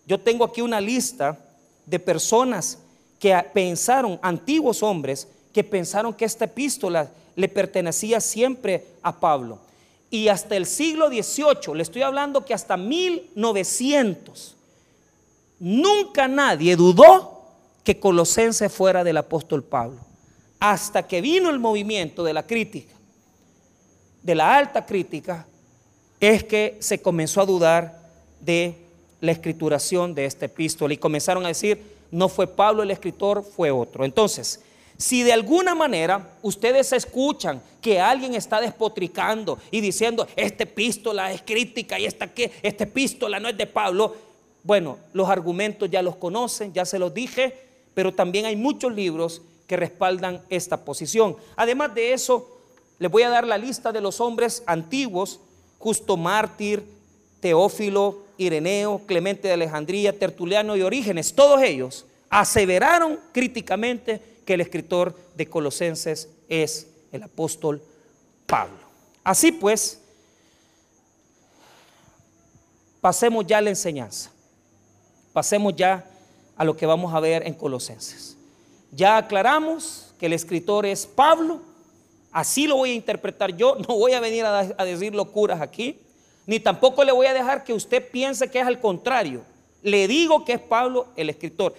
[0.06, 1.40] Yo tengo aquí una lista
[1.88, 2.78] de personas
[3.20, 9.60] que pensaron, antiguos hombres, que pensaron que esta epístola le pertenecía siempre a Pablo.
[10.10, 14.56] Y hasta el siglo XVIII, le estoy hablando que hasta 1900,
[15.60, 17.40] nunca nadie dudó
[17.84, 20.00] que Colosense fuera del apóstol Pablo.
[20.60, 22.94] Hasta que vino el movimiento de la crítica,
[24.24, 25.46] de la alta crítica,
[26.20, 28.00] es que se comenzó a dudar
[28.42, 28.76] de
[29.22, 33.72] la escrituración de esta epístola y comenzaron a decir, no fue Pablo el escritor, fue
[33.72, 34.04] otro.
[34.04, 34.62] Entonces,
[35.00, 41.42] si de alguna manera ustedes escuchan que alguien está despotricando y diciendo, esta epístola es
[41.42, 42.52] crítica y esta, ¿qué?
[42.62, 44.14] esta epístola no es de Pablo,
[44.62, 47.56] bueno, los argumentos ya los conocen, ya se los dije,
[47.94, 51.38] pero también hay muchos libros que respaldan esta posición.
[51.56, 52.60] Además de eso,
[53.00, 55.40] les voy a dar la lista de los hombres antiguos
[55.78, 56.84] Justo Mártir,
[57.40, 65.16] Teófilo, Ireneo, Clemente de Alejandría, Tertuliano y Orígenes, todos ellos aseveraron críticamente que el escritor
[65.36, 67.84] de Colosenses es el apóstol
[68.48, 68.80] Pablo.
[69.24, 70.02] Así pues,
[73.00, 74.32] pasemos ya a la enseñanza.
[75.34, 76.04] Pasemos ya
[76.56, 78.38] a lo que vamos a ver en Colosenses.
[78.92, 81.62] Ya aclaramos que el escritor es Pablo,
[82.32, 86.00] así lo voy a interpretar yo, no voy a venir a, decir locuras aquí,
[86.48, 89.44] ni tampoco le voy a dejar que usted piense que es al contrario.
[89.84, 91.76] Le digo que es Pablo el escritor.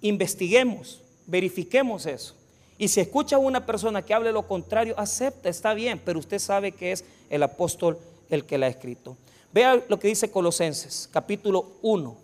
[0.00, 2.34] Investiguemos, verifiquemos eso.
[2.78, 6.38] Y si escucha a una persona que hable lo contrario, acepta, está bien, pero usted
[6.38, 9.16] sabe que es el apóstol el que la ha escrito.
[9.52, 12.16] Vea lo que dice Colosenses, capítulo 1.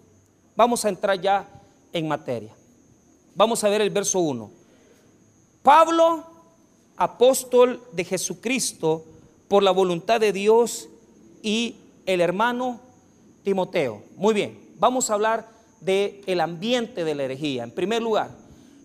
[0.54, 1.48] Vamos a entrar ya
[1.92, 2.54] en materia.
[3.34, 4.50] Vamos a ver el verso 1.
[5.62, 6.24] Pablo,
[6.96, 9.04] apóstol de Jesucristo,
[9.48, 10.88] por la voluntad de Dios,
[11.42, 12.80] y el hermano
[13.42, 14.02] Timoteo.
[14.16, 15.48] Muy bien, vamos a hablar
[15.80, 17.64] del el ambiente de la herejía.
[17.64, 18.30] En primer lugar,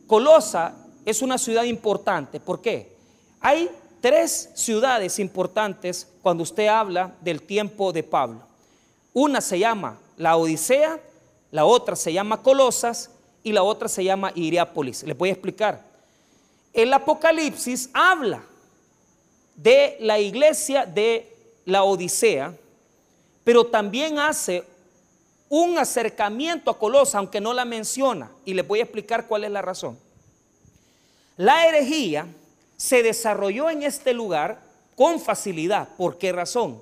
[0.08, 0.74] Colosa
[1.06, 2.39] es una ciudad importante.
[2.39, 2.96] ¿Por qué?
[3.41, 3.70] Hay
[4.02, 8.41] tres ciudades importantes cuando usted habla del tiempo de Pablo.
[9.13, 11.00] Una se llama la Odisea,
[11.52, 13.12] la otra se llama Colosas
[13.43, 15.04] y la otra se llama Iriápolis.
[15.04, 15.84] Les voy a explicar.
[16.74, 18.43] El Apocalipsis habla
[19.56, 21.34] de la iglesia de
[21.65, 22.54] la Odisea,
[23.43, 24.63] pero también hace
[25.50, 29.52] un acercamiento a Colosa, aunque no la menciona, y les voy a explicar cuál es
[29.52, 29.98] la razón.
[31.38, 32.28] La herejía
[32.76, 34.60] se desarrolló en este lugar
[34.96, 35.90] con facilidad.
[35.98, 36.82] ¿Por qué razón?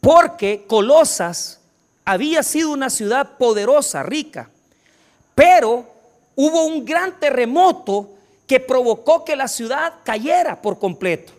[0.00, 1.60] Porque Colosas
[2.04, 4.50] había sido una ciudad poderosa, rica,
[5.34, 5.86] pero
[6.36, 8.10] hubo un gran terremoto
[8.46, 11.32] que provocó que la ciudad cayera por completo.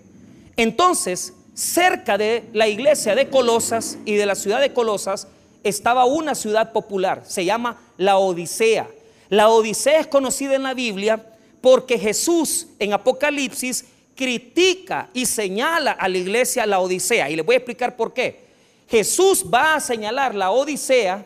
[0.57, 5.27] Entonces, cerca de la iglesia de Colosas y de la ciudad de Colosas
[5.65, 8.87] estaba una ciudad popular, se llama la Odisea.
[9.29, 11.25] La Odisea es conocida en la Biblia
[11.59, 17.31] porque Jesús en Apocalipsis critica y señala a la iglesia la Odisea.
[17.31, 18.45] Y les voy a explicar por qué.
[18.87, 21.25] Jesús va a señalar la Odisea,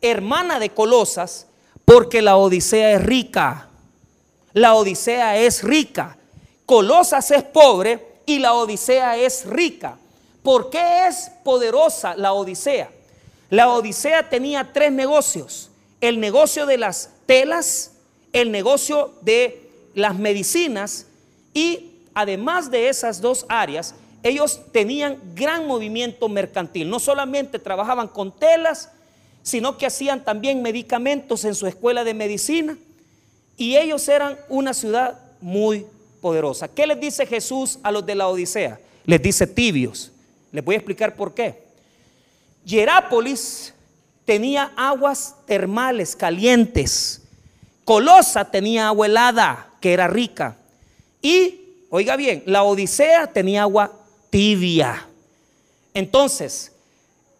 [0.00, 1.48] hermana de Colosas,
[1.84, 3.68] porque la Odisea es rica.
[4.52, 6.16] La Odisea es rica.
[6.64, 9.98] Colosas es pobre y la Odisea es rica.
[10.44, 13.01] ¿Por qué es poderosa la Odisea?
[13.52, 15.68] La Odisea tenía tres negocios.
[16.00, 17.92] El negocio de las telas,
[18.32, 21.06] el negocio de las medicinas
[21.52, 26.88] y además de esas dos áreas, ellos tenían gran movimiento mercantil.
[26.88, 28.88] No solamente trabajaban con telas,
[29.42, 32.78] sino que hacían también medicamentos en su escuela de medicina.
[33.58, 35.84] Y ellos eran una ciudad muy
[36.22, 36.68] poderosa.
[36.68, 38.80] ¿Qué les dice Jesús a los de la Odisea?
[39.04, 40.10] Les dice tibios.
[40.52, 41.61] Les voy a explicar por qué.
[42.64, 43.74] Hierápolis
[44.24, 47.22] tenía aguas termales calientes.
[47.84, 50.56] Colosa tenía agua helada, que era rica.
[51.20, 53.92] Y, oiga bien, la Odisea tenía agua
[54.30, 55.06] tibia.
[55.94, 56.72] Entonces,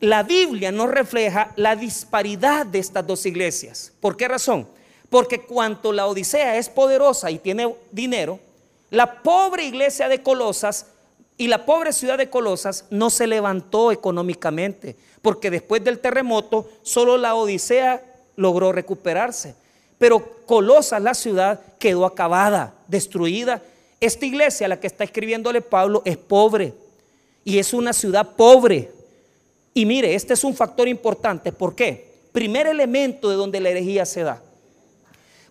[0.00, 3.92] la Biblia nos refleja la disparidad de estas dos iglesias.
[4.00, 4.66] ¿Por qué razón?
[5.08, 8.40] Porque cuanto la Odisea es poderosa y tiene dinero,
[8.90, 10.86] la pobre iglesia de Colosas
[11.38, 17.16] y la pobre ciudad de Colosas no se levantó económicamente, porque después del terremoto solo
[17.16, 18.02] la Odisea
[18.36, 19.54] logró recuperarse.
[19.98, 23.62] Pero Colosas, la ciudad, quedó acabada, destruida.
[24.00, 26.74] Esta iglesia, a la que está escribiéndole Pablo, es pobre
[27.44, 28.90] y es una ciudad pobre.
[29.74, 31.52] Y mire, este es un factor importante.
[31.52, 32.12] ¿Por qué?
[32.32, 34.42] Primer elemento de donde la herejía se da.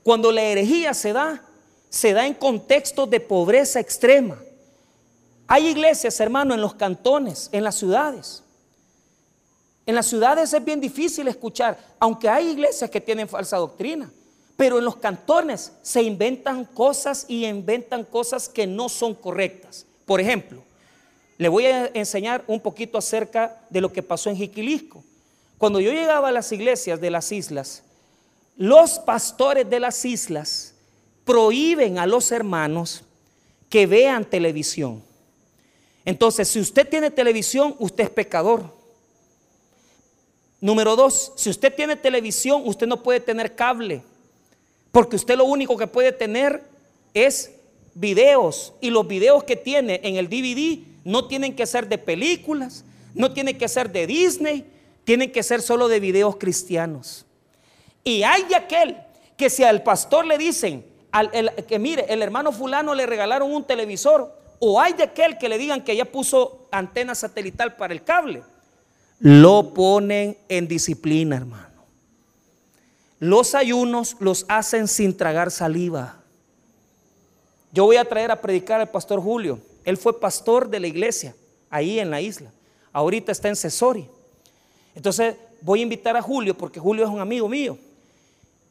[0.04, 1.44] Cuando la herejía se da,
[1.90, 4.38] se da en contextos de pobreza extrema.
[5.54, 8.42] Hay iglesias, hermano, en los cantones, en las ciudades.
[9.86, 14.10] En las ciudades es bien difícil escuchar, aunque hay iglesias que tienen falsa doctrina,
[14.56, 19.86] pero en los cantones se inventan cosas y inventan cosas que no son correctas.
[20.06, 20.64] Por ejemplo,
[21.38, 25.04] le voy a enseñar un poquito acerca de lo que pasó en Jiquilisco.
[25.58, 27.84] Cuando yo llegaba a las iglesias de las islas,
[28.56, 30.76] los pastores de las islas
[31.26, 33.04] prohíben a los hermanos
[33.70, 35.11] que vean televisión.
[36.06, 38.74] Entonces, si usted tiene televisión, usted es pecador.
[40.60, 44.04] Número dos, si usted tiene televisión, usted no puede tener cable,
[44.92, 46.64] porque usted lo único que puede tener
[47.14, 47.52] es
[47.94, 52.86] videos, y los videos que tiene en el DVD no tienen que ser de películas,
[53.14, 54.66] no tienen que ser de Disney,
[55.04, 57.26] tienen que ser solo de videos cristianos.
[58.04, 58.98] Y hay aquel
[59.36, 60.86] que si al pastor le dicen,
[61.68, 65.58] que mire, el hermano fulano le regalaron un televisor, o hay de aquel que le
[65.58, 68.44] digan que ya puso antena satelital para el cable.
[69.20, 71.84] Lo ponen en disciplina, hermano.
[73.18, 76.22] Los ayunos los hacen sin tragar saliva.
[77.74, 79.60] Yo voy a traer a predicar al pastor Julio.
[79.84, 81.36] Él fue pastor de la iglesia
[81.72, 82.52] ahí en la isla.
[82.94, 84.08] Ahorita está en Cesori.
[84.94, 87.80] Entonces voy a invitar a Julio porque Julio es un amigo mío.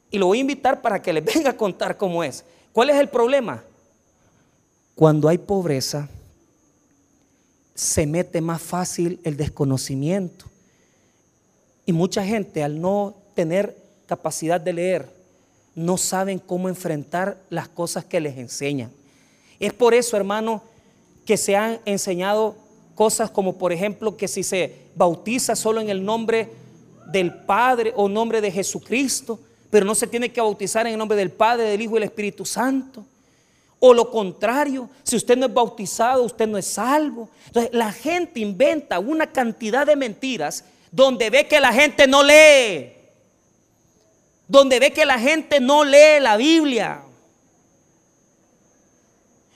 [0.09, 2.45] Y lo voy a invitar para que le venga a contar cómo es.
[2.71, 3.65] ¿Cuál es el problema?
[4.95, 6.09] Cuando hay pobreza,
[7.75, 10.45] se mete más fácil el desconocimiento.
[11.85, 13.75] Y mucha gente al no tener
[14.05, 15.09] capacidad de leer,
[15.73, 18.91] no saben cómo enfrentar las cosas que les enseñan.
[19.59, 20.61] Es por eso, hermano,
[21.25, 22.55] que se han enseñado
[22.95, 26.49] cosas como, por ejemplo, que si se bautiza solo en el nombre
[27.11, 31.17] del Padre o nombre de Jesucristo, pero no se tiene que bautizar en el nombre
[31.17, 33.05] del Padre, del Hijo y del Espíritu Santo.
[33.81, 37.27] O lo contrario, si usted no es bautizado, usted no es salvo.
[37.47, 43.01] Entonces la gente inventa una cantidad de mentiras donde ve que la gente no lee
[44.51, 47.03] donde ve que la gente no lee la Biblia.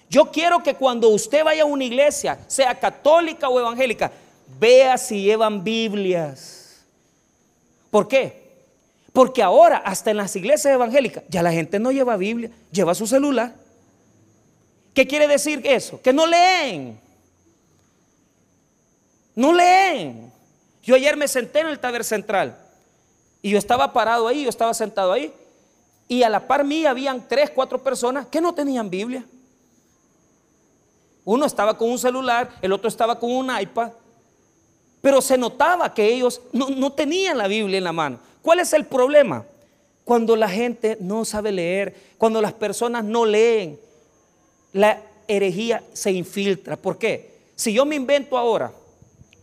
[0.09, 4.09] Yo quiero que cuando usted vaya a una iglesia, sea católica o evangélica,
[4.57, 6.85] vea si llevan Biblias.
[7.91, 8.55] ¿Por qué?
[9.11, 13.05] Porque ahora, hasta en las iglesias evangélicas, ya la gente no lleva Biblia, lleva su
[13.05, 13.53] celular.
[14.95, 16.01] ¿Qué quiere decir eso?
[16.01, 16.97] Que no leen.
[19.35, 20.31] No leen.
[20.81, 22.57] Yo ayer me senté en el taber central
[23.41, 25.33] y yo estaba parado ahí, yo estaba sentado ahí.
[26.07, 29.25] Y a la par mía habían tres, cuatro personas que no tenían Biblia.
[31.25, 33.91] Uno estaba con un celular, el otro estaba con un iPad.
[35.01, 38.19] Pero se notaba que ellos no, no tenían la Biblia en la mano.
[38.41, 39.43] ¿Cuál es el problema?
[40.05, 43.79] Cuando la gente no sabe leer, cuando las personas no leen,
[44.75, 46.75] la herejía se infiltra.
[46.75, 47.33] ¿Por qué?
[47.55, 48.71] Si yo me invento ahora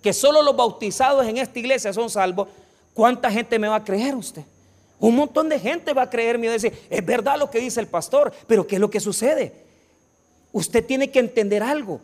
[0.01, 2.49] que solo los bautizados en esta iglesia son salvos,
[2.95, 4.43] ¿Cuánta gente me va a creer usted?
[4.99, 7.59] Un montón de gente va a creerme y va a decir, es verdad lo que
[7.59, 9.53] dice el pastor, pero ¿qué es lo que sucede?
[10.53, 12.01] Usted tiene que entender algo.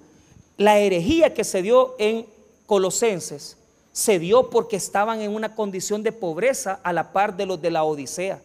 [0.57, 2.27] La herejía que se dio en
[2.67, 3.57] Colosenses
[3.93, 7.71] se dio porque estaban en una condición de pobreza a la par de los de
[7.71, 8.41] la Odisea.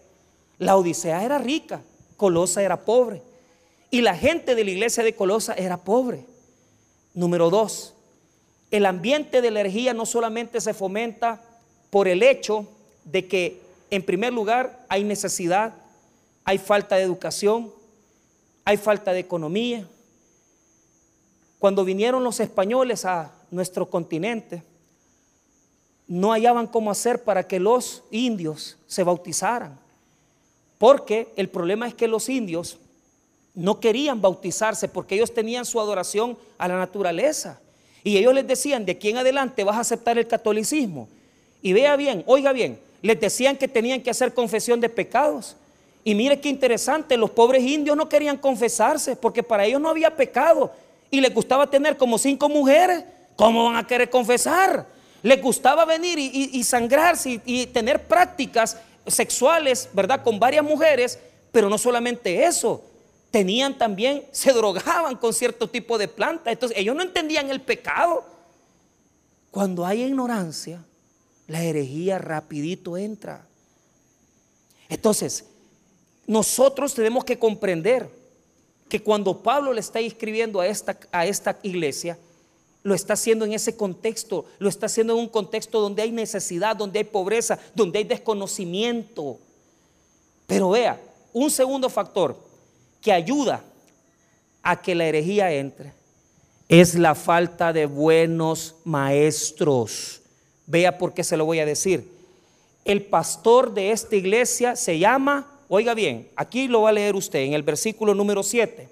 [0.60, 1.82] La Odisea era rica,
[2.18, 3.22] Colosa era pobre.
[3.94, 6.26] Y la gente de la iglesia de Colosa era pobre.
[7.14, 7.94] Número dos,
[8.72, 11.44] el ambiente de la herejía no solamente se fomenta
[11.92, 12.68] por el hecho
[13.06, 15.76] de que, en primer lugar, hay necesidad,
[16.44, 17.72] hay falta de educación,
[18.66, 19.88] hay falta de economía.
[21.60, 24.64] Cuando vinieron los españoles a nuestro continente,
[26.08, 29.78] no hallaban cómo hacer para que los indios se bautizaran.
[30.80, 32.80] Porque el problema es que los indios
[33.56, 37.60] no querían bautizarse porque ellos tenían su adoración a la naturaleza.
[38.04, 41.08] Y ellos les decían, de aquí en adelante vas a aceptar el catolicismo.
[41.62, 45.56] Y vea bien, oiga bien, les decían que tenían que hacer confesión de pecados.
[46.04, 50.16] Y mire qué interesante, los pobres indios no querían confesarse porque para ellos no había
[50.16, 50.72] pecado.
[51.10, 53.06] Y les gustaba tener como cinco mujeres.
[53.36, 54.86] ¿Cómo van a querer confesar?
[55.22, 60.22] Les gustaba venir y, sangrarse y, y tener prácticas sexuales, ¿verdad?
[60.24, 61.18] Con varias mujeres.
[61.52, 62.84] Pero no solamente eso,
[63.34, 66.52] tenían también, se drogaban con cierto tipo de planta.
[66.52, 68.24] Entonces ellos no entendían el pecado.
[69.50, 70.86] Cuando hay ignorancia,
[71.48, 73.48] la herejía rapidito entra.
[74.88, 75.46] Entonces,
[76.28, 78.08] nosotros tenemos que comprender
[78.88, 82.20] que cuando Pablo le está escribiendo a esta, a esta iglesia,
[82.84, 86.76] lo está haciendo en ese contexto, lo está haciendo en un contexto donde hay necesidad,
[86.76, 89.40] donde hay pobreza, donde hay desconocimiento.
[90.46, 91.02] Pero vea,
[91.34, 92.53] un segundo factor
[93.04, 93.64] que ayuda
[94.64, 95.92] a que la herejía entre
[96.70, 100.22] es la falta de buenos maestros.
[100.66, 102.10] Vea por qué se lo voy a decir.
[102.86, 107.40] El pastor de esta iglesia se llama, oiga bien, aquí lo va a leer usted
[107.40, 108.90] en el versículo número 7.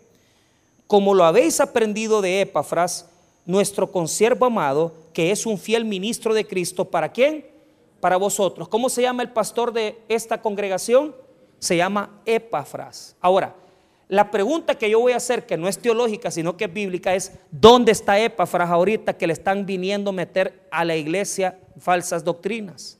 [0.87, 3.07] Como lo habéis aprendido de Epafras,
[3.45, 7.45] nuestro consiervo amado, que es un fiel ministro de Cristo, ¿para quién?
[8.01, 8.67] Para vosotros.
[8.67, 11.15] ¿Cómo se llama el pastor de esta congregación?
[11.59, 13.15] Se llama Epafras.
[13.21, 13.55] Ahora,
[14.11, 17.15] la pregunta que yo voy a hacer, que no es teológica, sino que es bíblica,
[17.15, 22.21] es ¿dónde está Epafras ahorita que le están viniendo a meter a la iglesia falsas
[22.21, 22.99] doctrinas?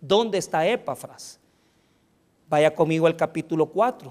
[0.00, 1.38] ¿Dónde está Epafras?
[2.48, 4.10] Vaya conmigo al capítulo 4.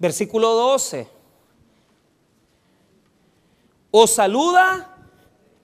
[0.00, 1.06] Versículo 12.
[3.92, 4.96] Os saluda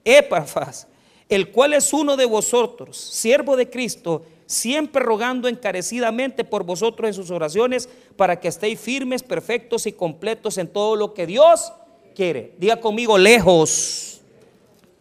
[0.05, 0.87] Epafras,
[1.28, 4.22] el cual es uno de vosotros, siervo de Cristo,
[4.53, 10.59] siempre rogando encarecidamente por vosotros en sus oraciones, para que estéis firmes, perfectos y completos
[10.59, 11.72] en todo lo que Dios
[12.14, 12.55] quiere.
[12.59, 14.20] Diga conmigo, lejos.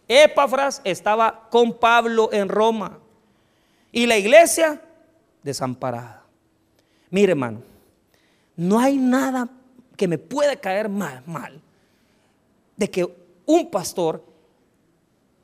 [0.08, 2.98] Epafras estaba con Pablo en Roma
[3.90, 4.80] y la iglesia
[5.42, 6.24] desamparada.
[7.10, 7.62] Mire, hermano,
[8.56, 9.48] no hay nada
[9.96, 11.60] que me pueda caer mal, mal
[12.76, 14.24] de que un pastor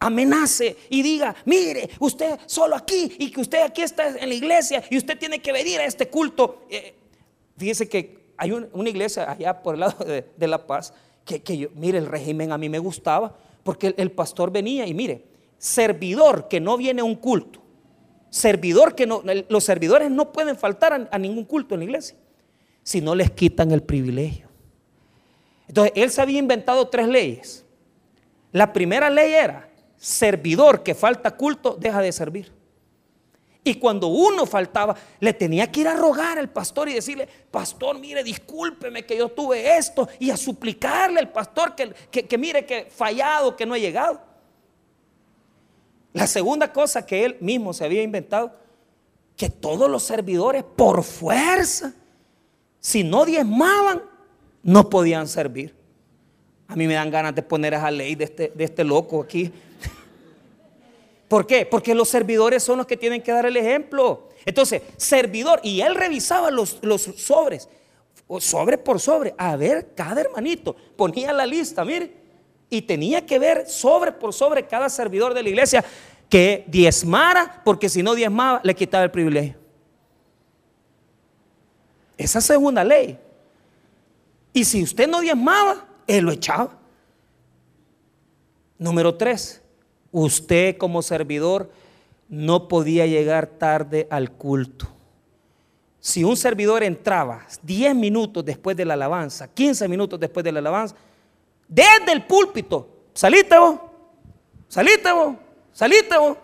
[0.00, 4.82] amenace y diga, mire, usted solo aquí y que usted aquí está en la iglesia
[4.90, 6.62] y usted tiene que venir a este culto.
[6.70, 6.94] Eh,
[7.56, 10.94] fíjese que hay una iglesia allá por el lado de, La Paz
[11.24, 15.24] que, yo, mire, el régimen a mí me gustaba porque el, pastor venía y mire,
[15.58, 17.60] servidor que no viene a un culto,
[18.30, 22.16] servidor que no, los servidores no pueden faltar a ningún culto en la iglesia,
[22.82, 24.48] si no les quitan el privilegio.
[25.68, 27.64] Entonces, él se había inventado tres leyes.
[28.52, 29.67] La primera ley era,
[29.98, 32.58] servidor que falta culto, deja de servir.
[33.64, 37.98] Y cuando uno faltaba, le tenía que ir a rogar al pastor y decirle, pastor,
[37.98, 40.08] mire, discúlpeme que yo tuve esto.
[40.18, 44.22] Y a suplicarle al pastor que, que, mire que fallado, que no he llegado.
[46.14, 48.56] La segunda cosa que él mismo se había inventado,
[49.36, 51.92] que todos los servidores por fuerza,
[52.80, 54.02] si no diezmaban,
[54.62, 55.77] no podían servir.
[56.68, 59.50] A mí me dan ganas de poner esa ley de este, de este loco aquí.
[61.26, 61.66] ¿Por qué?
[61.66, 64.28] Porque los servidores son los que tienen que dar el ejemplo.
[64.44, 67.68] Entonces, servidor, y él revisaba los, los sobres,
[68.40, 72.12] sobre por sobre, a ver cada hermanito, ponía la lista, mire,
[72.70, 75.84] y tenía que ver sobre por sobre cada servidor de la iglesia
[76.28, 79.56] que diezmara, porque si no diezmaba, le quitaba el privilegio.
[82.18, 83.18] Esa segunda ley
[84.52, 86.76] y si usted no diezmaba, él lo echaba.
[88.78, 89.62] Número tres,
[90.10, 91.70] usted como servidor
[92.28, 94.88] no podía llegar tarde al culto.
[96.00, 100.60] Si un servidor entraba 10 minutos después de la alabanza, 15 minutos después de la
[100.60, 100.94] alabanza,
[101.66, 103.78] desde el púlpito, salite vos,
[104.68, 105.36] salite vos,
[105.72, 106.36] salite vos.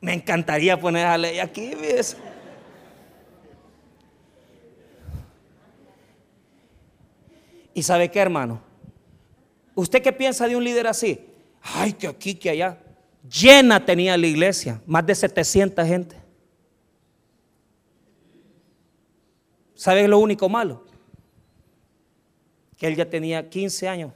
[0.00, 2.16] Me encantaría poner a ley aquí, ¿ves?
[7.74, 8.60] ¿Y sabe qué, hermano?
[9.74, 11.20] ¿Usted qué piensa de un líder así?
[11.60, 12.78] Ay, que aquí, que allá.
[13.28, 16.16] Llena tenía la iglesia, más de 700 gente.
[19.74, 20.84] ¿Sabe lo único malo?
[22.76, 24.12] Que él ya tenía 15 años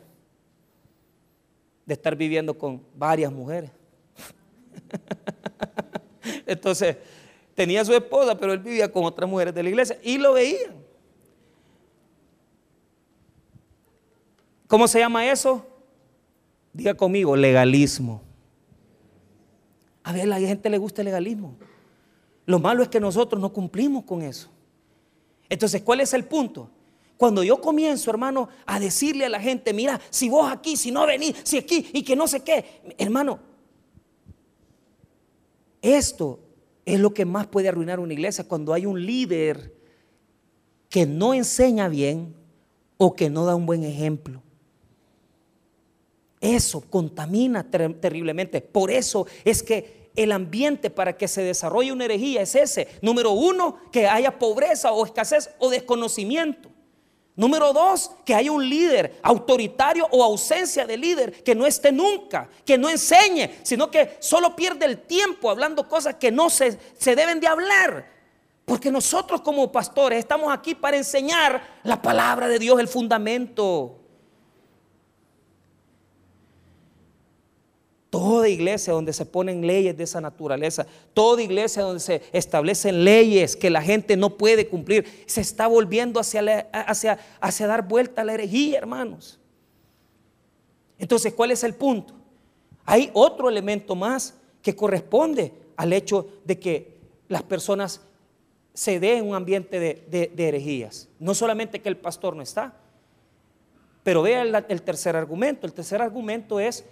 [1.84, 3.70] de estar viviendo con varias mujeres.
[6.46, 6.96] Entonces,
[7.54, 10.87] tenía su esposa, pero él vivía con otras mujeres de la iglesia y lo veían.
[14.68, 15.66] ¿Cómo se llama eso?
[16.72, 18.22] Diga conmigo, legalismo.
[20.04, 21.56] A ver, a la gente le gusta el legalismo.
[22.46, 24.48] Lo malo es que nosotros no cumplimos con eso.
[25.48, 26.70] Entonces, ¿cuál es el punto?
[27.16, 31.06] Cuando yo comienzo, hermano, a decirle a la gente, mira, si vos aquí, si no
[31.06, 32.64] venís, si aquí y que no sé qué,
[32.96, 33.40] hermano,
[35.80, 36.40] esto
[36.84, 39.74] es lo que más puede arruinar una iglesia cuando hay un líder
[40.88, 42.34] que no enseña bien
[42.98, 44.42] o que no da un buen ejemplo.
[46.40, 48.60] Eso contamina terriblemente.
[48.60, 52.88] Por eso es que el ambiente para que se desarrolle una herejía es ese.
[53.02, 56.70] Número uno, que haya pobreza o escasez o desconocimiento.
[57.36, 62.48] Número dos, que haya un líder autoritario o ausencia de líder que no esté nunca,
[62.64, 67.14] que no enseñe, sino que solo pierde el tiempo hablando cosas que no se, se
[67.14, 68.10] deben de hablar.
[68.64, 73.97] Porque nosotros como pastores estamos aquí para enseñar la palabra de Dios, el fundamento.
[78.10, 83.54] Toda iglesia donde se ponen leyes de esa naturaleza, toda iglesia donde se establecen leyes
[83.54, 88.24] que la gente no puede cumplir, se está volviendo hacia, hacia, hacia dar vuelta a
[88.24, 89.38] la herejía, hermanos.
[90.98, 92.14] Entonces, ¿cuál es el punto?
[92.84, 96.98] Hay otro elemento más que corresponde al hecho de que
[97.28, 98.00] las personas
[98.74, 101.08] se den un ambiente de, herejías.
[101.18, 102.74] No solamente que el pastor no está,
[104.02, 105.66] pero vea el tercer argumento.
[105.66, 106.84] El tercer argumento es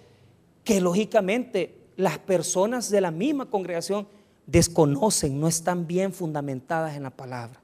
[0.67, 4.09] que lógicamente las personas de la misma congregación
[4.47, 7.63] desconocen, no están bien fundamentadas en la palabra.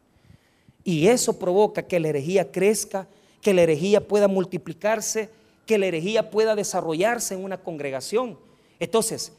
[0.85, 3.09] Y eso provoca que la herejía crezca,
[3.41, 5.31] que la herejía pueda multiplicarse,
[5.67, 8.39] que la herejía pueda desarrollarse en una congregación.
[8.79, 9.33] Entonces,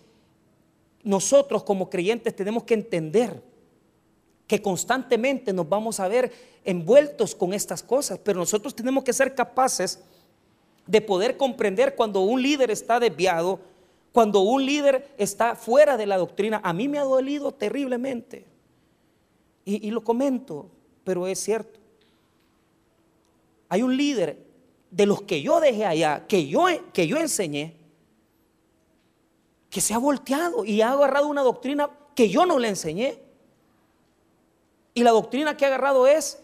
[1.01, 3.41] nosotros como creyentes tenemos que entender
[4.45, 6.33] que constantemente nos vamos a ver
[6.65, 10.03] envueltos con estas cosas, pero nosotros tenemos que ser capaces de
[11.01, 13.59] poder comprender cuando un líder está desviado
[14.13, 18.45] Cuando un líder está fuera de la doctrina, a mí me ha dolido terriblemente.
[19.65, 20.69] Y, y lo comento,
[21.03, 21.79] pero es cierto.
[23.69, 24.37] Hay un líder
[24.91, 27.75] de los que yo dejé allá, que yo, que yo enseñé,
[29.71, 33.17] que se ha volteado y ha agarrado una doctrina que yo no le enseñé.
[34.93, 36.39] Y la doctrina que ha agarrado es,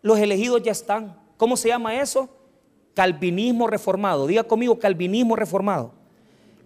[0.00, 1.20] los elegidos ya están.
[1.36, 2.30] ¿Cómo se llama eso?
[2.94, 4.26] Calvinismo reformado.
[4.26, 5.92] Diga conmigo, calvinismo reformado.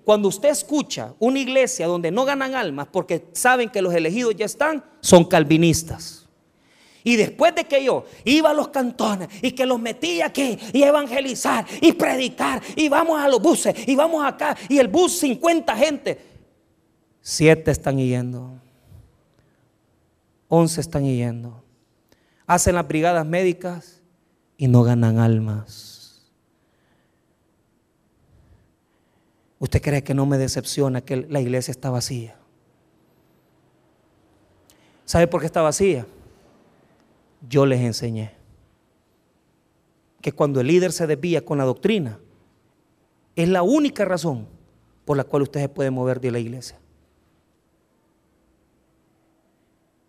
[0.05, 4.45] Cuando usted escucha una iglesia donde no ganan almas porque saben que los elegidos ya
[4.47, 6.27] están, son calvinistas.
[7.03, 10.83] Y después de que yo iba a los cantones y que los metía aquí y
[10.83, 15.77] evangelizar y predicar y vamos a los buses y vamos acá y el bus 50
[15.77, 16.21] gente,
[17.21, 18.61] siete están yendo,
[20.49, 21.63] once están yendo,
[22.47, 24.03] hacen las brigadas médicas
[24.57, 25.96] y no ganan almas.
[29.59, 32.37] ¿Usted cree que no me decepciona que la iglesia está vacía?
[35.05, 36.07] ¿Sabe por qué está vacía?
[37.49, 38.33] yo les enseñé.
[40.21, 42.19] Que cuando el líder se desvía con la doctrina,
[43.35, 44.47] es la única razón
[45.05, 46.79] por la cual usted se puede mover de la iglesia.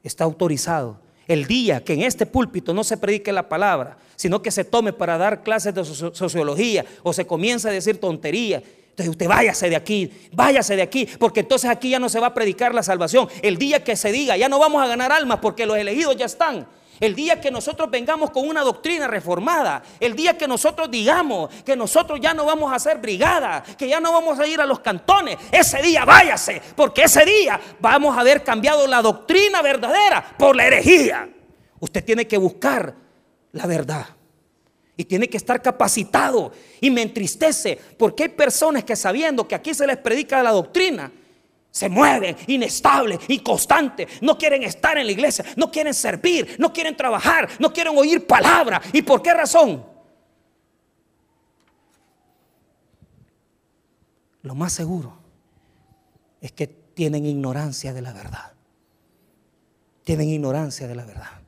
[0.03, 0.99] Está autorizado.
[1.27, 4.93] El día que en este púlpito no se predique la palabra, sino que se tome
[4.93, 8.63] para dar clases de sociología o se comienza a decir tonterías,
[8.97, 12.27] entonces usted váyase de aquí, váyase de aquí, porque entonces aquí ya no se va
[12.27, 13.29] a predicar la salvación.
[13.43, 16.25] El día que se diga, ya no vamos a ganar almas porque los elegidos ya
[16.25, 16.67] están.
[16.99, 21.75] El día que nosotros vengamos con una doctrina reformada, el día que nosotros digamos que
[21.75, 24.79] nosotros ya no vamos a hacer brigada, que ya no vamos a ir a los
[24.79, 30.55] cantones, ese día váyase, porque ese día vamos a haber cambiado la doctrina verdadera por
[30.55, 31.29] la herejía.
[31.79, 32.95] Usted tiene que buscar
[33.51, 34.16] la verdad
[34.97, 39.73] y tiene que estar capacitado y me entristece porque hay personas que sabiendo que aquí
[39.75, 41.11] se les predica la doctrina,
[41.69, 44.21] se mueven, inestables, inconstantes.
[44.21, 48.25] No quieren estar en la iglesia, no quieren servir, no quieren trabajar, no quieren oír
[48.25, 48.81] palabra.
[48.91, 49.85] ¿Y por qué razón?
[54.41, 55.19] Lo más seguro
[56.41, 58.53] es que tienen ignorancia de la verdad.
[60.03, 61.41] Tienen ignorancia de la verdad.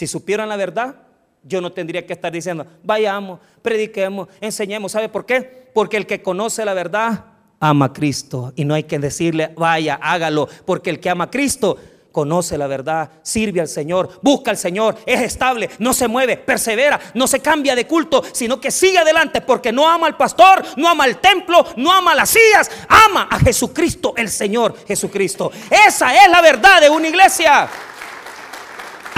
[0.00, 0.94] Si supieran la verdad,
[1.42, 4.92] yo no tendría que estar diciendo, vayamos, prediquemos, enseñemos.
[4.92, 5.68] ¿Sabe por qué?
[5.74, 7.26] Porque el que conoce la verdad
[7.60, 8.50] ama a Cristo.
[8.56, 10.48] Y no hay que decirle, vaya, hágalo.
[10.64, 11.76] Porque el que ama a Cristo
[12.12, 16.98] conoce la verdad, sirve al Señor, busca al Señor, es estable, no se mueve, persevera,
[17.12, 20.88] no se cambia de culto, sino que sigue adelante porque no ama al pastor, no
[20.88, 25.52] ama al templo, no ama a las sillas, ama a Jesucristo, el Señor Jesucristo.
[25.70, 27.68] Esa es la verdad de una iglesia.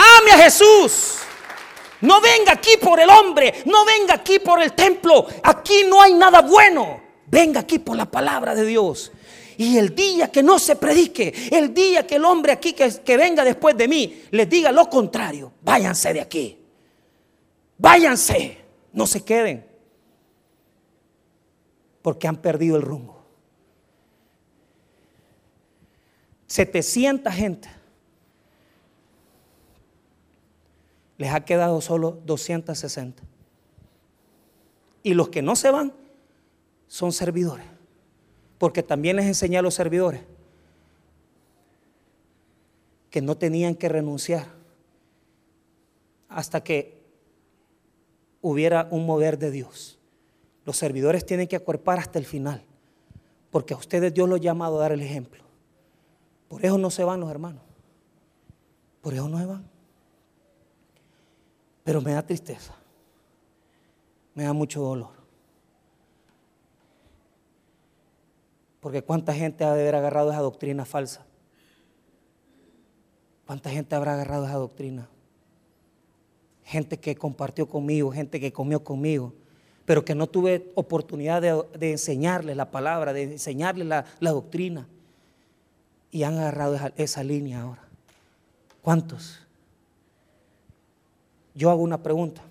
[0.02, 1.18] Ame a Jesús.
[2.00, 5.26] No venga aquí por el hombre, no venga aquí por el templo.
[5.44, 7.00] Aquí no hay nada bueno.
[7.26, 9.12] Venga aquí por la palabra de Dios.
[9.56, 13.16] Y el día que no se predique, el día que el hombre aquí que, que
[13.16, 16.58] venga después de mí les diga lo contrario, váyanse de aquí.
[17.78, 18.58] Váyanse,
[18.92, 19.64] no se queden.
[22.00, 23.22] Porque han perdido el rumbo.
[26.48, 27.81] 700 gente
[31.22, 33.22] les ha quedado solo 260.
[35.04, 35.92] Y los que no se van
[36.88, 37.64] son servidores.
[38.58, 40.22] Porque también les enseñé a los servidores
[43.08, 44.48] que no tenían que renunciar
[46.28, 47.00] hasta que
[48.40, 50.00] hubiera un mover de Dios.
[50.64, 52.64] Los servidores tienen que acuerpar hasta el final,
[53.52, 55.44] porque a ustedes Dios los ha llamado a dar el ejemplo.
[56.48, 57.62] Por eso no se van los hermanos.
[59.02, 59.71] Por eso no se van.
[61.84, 62.74] Pero me da tristeza.
[64.34, 65.22] Me da mucho dolor.
[68.80, 71.24] Porque cuánta gente ha de haber agarrado esa doctrina falsa.
[73.46, 75.08] ¿Cuánta gente habrá agarrado esa doctrina?
[76.64, 79.34] Gente que compartió conmigo, gente que comió conmigo,
[79.84, 84.88] pero que no tuve oportunidad de, enseñarles la palabra, de enseñarles la, doctrina.
[86.10, 87.82] Y han agarrado esa, esa línea ahora.
[88.80, 89.41] ¿Cuántos?
[91.54, 92.42] Yo hago una pregunta.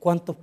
[0.00, 0.36] ¿Cuántas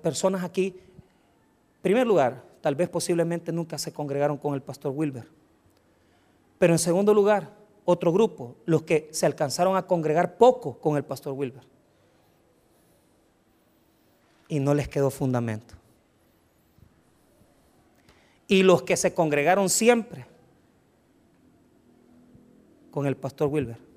[0.00, 5.26] personas aquí, en primer lugar, tal vez posiblemente nunca se congregaron con el pastor Wilber?
[6.58, 7.50] Pero en segundo lugar,
[7.84, 11.64] otro grupo, los que se alcanzaron a congregar poco con el pastor Wilber.
[14.48, 15.74] Y no les quedó fundamento.
[18.46, 20.26] Y los que se congregaron siempre
[22.90, 23.91] con el pastor Wilber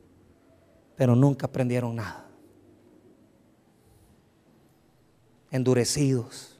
[0.95, 2.25] pero nunca aprendieron nada.
[5.55, 6.59] endurecidos,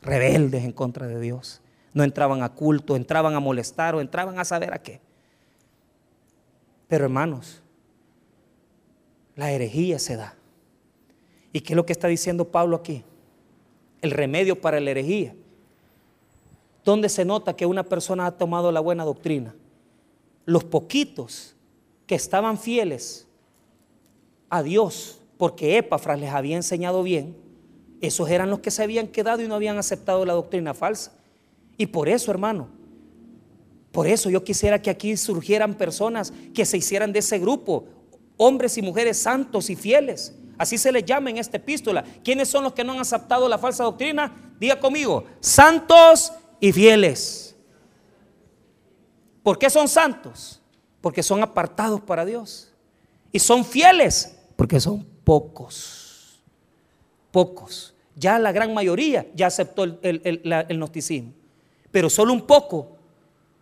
[0.00, 1.60] rebeldes en contra de Dios.
[1.92, 5.00] No entraban a culto, entraban a molestar o entraban a saber a qué.
[6.86, 7.62] Pero hermanos,
[9.34, 10.36] la herejía se da.
[11.52, 13.02] ¿Y qué es lo que está diciendo Pablo aquí?
[14.00, 15.34] El remedio para la herejía.
[16.84, 19.56] ¿Dónde se nota que una persona ha tomado la buena doctrina?
[20.44, 21.56] Los poquitos
[22.06, 23.25] que estaban fieles
[24.48, 27.36] a Dios, porque Epafras les había enseñado bien,
[28.00, 31.12] esos eran los que se habían quedado y no habían aceptado la doctrina falsa.
[31.76, 32.68] Y por eso, hermano,
[33.92, 37.86] por eso yo quisiera que aquí surgieran personas que se hicieran de ese grupo,
[38.36, 40.34] hombres y mujeres santos y fieles.
[40.58, 42.04] Así se les llama en esta epístola.
[42.22, 44.54] ¿Quiénes son los que no han aceptado la falsa doctrina?
[44.58, 47.56] Diga conmigo, santos y fieles.
[49.42, 50.60] ¿Por qué son santos?
[51.00, 52.72] Porque son apartados para Dios.
[53.32, 56.40] Y son fieles porque son pocos.
[57.30, 57.94] Pocos.
[58.14, 61.32] Ya la gran mayoría ya aceptó el, el, gnosticismo.
[61.90, 62.96] Pero solo un poco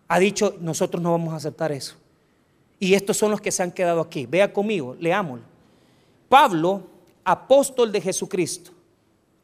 [0.07, 1.97] ha dicho, nosotros no vamos a aceptar eso.
[2.79, 4.27] Y estos son los que se han quedado aquí.
[4.27, 5.45] Vea conmigo, leámoslo.
[6.29, 6.83] Pablo,
[7.25, 8.71] apóstol de Jesucristo,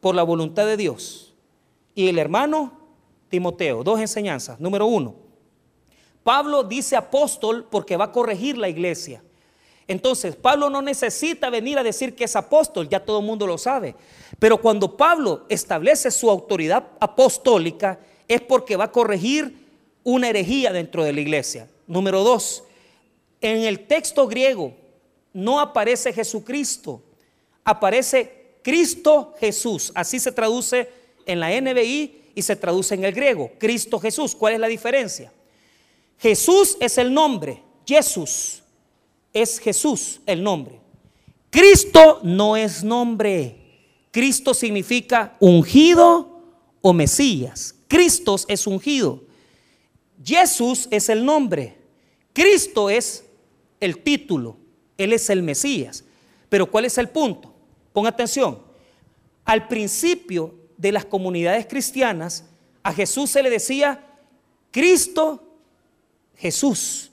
[0.00, 1.34] por la voluntad de Dios.
[1.94, 2.72] Y el hermano
[3.28, 4.60] Timoteo, dos enseñanzas.
[4.60, 5.14] Número uno,
[6.22, 9.22] Pablo dice apóstol porque va a corregir la iglesia.
[9.90, 13.58] Entonces, Pablo no necesita venir a decir que es apóstol, ya todo el mundo lo
[13.58, 13.96] sabe.
[14.38, 19.66] Pero cuando Pablo establece su autoridad apostólica, es porque va a corregir
[20.04, 21.68] una herejía dentro de la iglesia.
[21.88, 22.62] Número dos,
[23.40, 24.74] en el texto griego
[25.32, 27.02] no aparece Jesucristo,
[27.64, 29.90] aparece Cristo Jesús.
[29.96, 30.88] Así se traduce
[31.26, 33.50] en la NBI y se traduce en el griego.
[33.58, 34.36] Cristo Jesús.
[34.36, 35.32] ¿Cuál es la diferencia?
[36.16, 38.60] Jesús es el nombre, Jesús
[39.32, 40.80] es Jesús el nombre.
[41.50, 43.56] Cristo no es nombre.
[44.10, 46.42] Cristo significa ungido
[46.80, 47.74] o Mesías.
[47.88, 49.22] Cristo es ungido.
[50.24, 51.76] Jesús es el nombre.
[52.32, 53.24] Cristo es
[53.80, 54.56] el título.
[54.96, 56.04] Él es el Mesías.
[56.48, 57.52] Pero ¿cuál es el punto?
[57.92, 58.62] Pon atención.
[59.44, 62.44] Al principio de las comunidades cristianas,
[62.82, 64.06] a Jesús se le decía
[64.70, 65.42] Cristo
[66.36, 67.09] Jesús.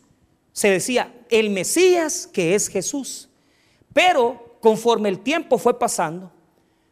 [0.58, 3.30] Se decía el Mesías que es Jesús.
[3.94, 6.32] Pero conforme el tiempo fue pasando,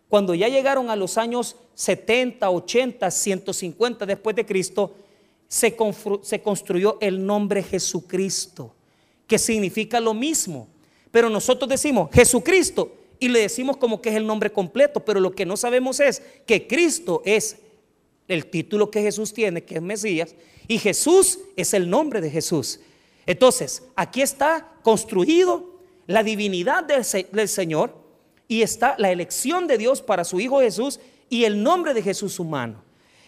[0.07, 4.93] cuando ya llegaron a los años 70, 80, 150 después de Cristo,
[5.47, 5.76] se,
[6.43, 8.76] construyó el nombre Jesucristo,
[9.26, 10.68] que significa lo mismo.
[11.09, 15.32] Pero nosotros decimos Jesucristo y le decimos como que es el nombre completo, pero lo
[15.32, 17.57] que no sabemos es que Cristo es
[18.28, 20.36] el título que Jesús tiene, que es Mesías,
[20.68, 22.80] y Jesús es el nombre de Jesús.
[23.26, 25.76] Entonces, aquí está construido
[26.07, 27.95] la divinidad del, Señor
[28.47, 30.99] y está la elección de Dios para su Hijo Jesús
[31.30, 32.84] y el nombre de Jesús humano.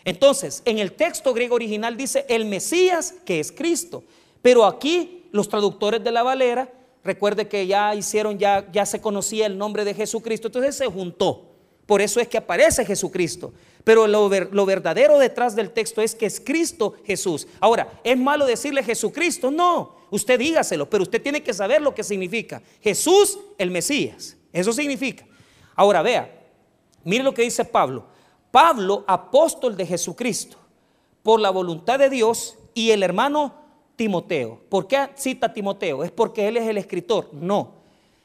[0.06, 4.04] Entonces, en el texto griego original dice el Mesías, que es Cristo.
[4.42, 6.72] Pero aquí los traductores de la Valera,
[7.04, 11.57] recuerde que ya hicieron, ya, ya se conocía el nombre de Jesucristo, entonces se juntó.
[11.88, 13.54] Por eso es que aparece Jesucristo.
[13.84, 17.48] Pero lo, verdadero detrás del texto es que es Cristo Jesús.
[17.62, 19.50] Ahora, ¿es malo decirle Jesucristo?
[19.50, 22.62] No, usted dígaselo, pero usted tiene que saber lo que significa.
[22.82, 24.36] Jesús el Mesías.
[24.52, 25.26] Eso significa.
[25.74, 26.30] Ahora vea,
[27.06, 28.06] mire lo que dice Pablo.
[28.52, 30.58] Pablo, apóstol de Jesucristo,
[31.24, 33.56] por la voluntad de Dios, y el hermano
[33.96, 34.62] Timoteo.
[34.70, 36.04] ¿Por qué cita Timoteo?
[36.04, 37.30] ¿Es porque él es el escritor?
[37.34, 37.76] No,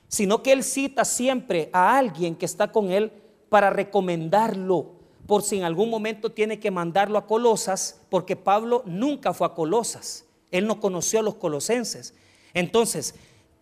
[0.08, 3.12] sino que él cita siempre a alguien que está con él
[3.52, 4.92] para recomendarlo
[5.26, 9.52] por si en algún momento tiene que mandarlo a Colosas, porque Pablo nunca fue a
[9.52, 12.14] Colosas, él no conoció a los colosenses.
[12.54, 13.14] Entonces,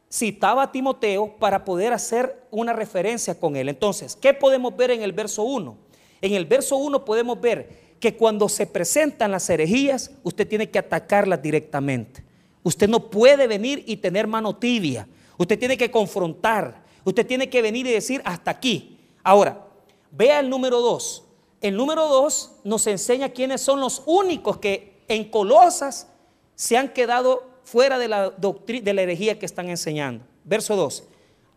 [0.08, 3.68] citaba a Timoteo para poder hacer una referencia con él.
[3.68, 5.76] Entonces, ¿qué podemos ver en el verso 1?
[6.20, 10.78] En el verso 1 podemos ver que cuando se presentan las herejías, usted tiene que
[10.78, 12.22] atacarlas directamente.
[12.62, 15.08] Usted no puede venir y tener mano tibia.
[15.36, 16.84] Usted tiene que confrontar.
[17.02, 18.96] Usted tiene que venir y decir hasta aquí.
[19.24, 19.66] Ahora,
[20.10, 21.24] vea el número 2.
[21.60, 26.08] El número dos nos enseña quiénes son los únicos que en Colosas
[26.54, 30.24] se han quedado fuera de la doctrina, de la herejía que están enseñando.
[30.44, 31.04] Verso 2.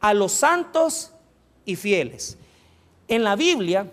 [0.02, 1.12] A los santos
[1.64, 2.38] y fieles.
[3.08, 3.90] En la Biblia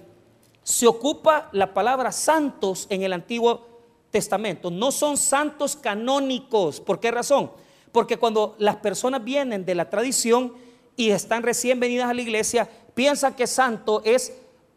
[0.62, 3.66] se ocupa la palabra santos en el Antiguo
[4.10, 4.70] Testamento.
[4.70, 6.80] No son santos canónicos.
[6.80, 7.52] ¿Por qué razón?
[7.92, 10.54] Porque cuando las personas vienen de la tradición
[10.96, 14.32] y están recién venidas a la iglesia, piensan que santo es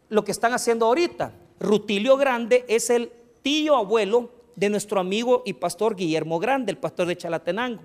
[0.08, 1.32] lo que están haciendo ahorita.
[1.60, 7.06] Rutilio Grande es el tío abuelo de nuestro amigo y pastor Guillermo Grande, el pastor
[7.06, 7.82] de Chalatenango.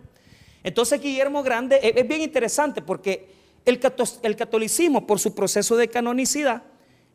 [0.64, 3.28] Entonces Guillermo Grande es bien interesante porque
[3.66, 6.64] el, catolicismo, por su proceso de canonicidad,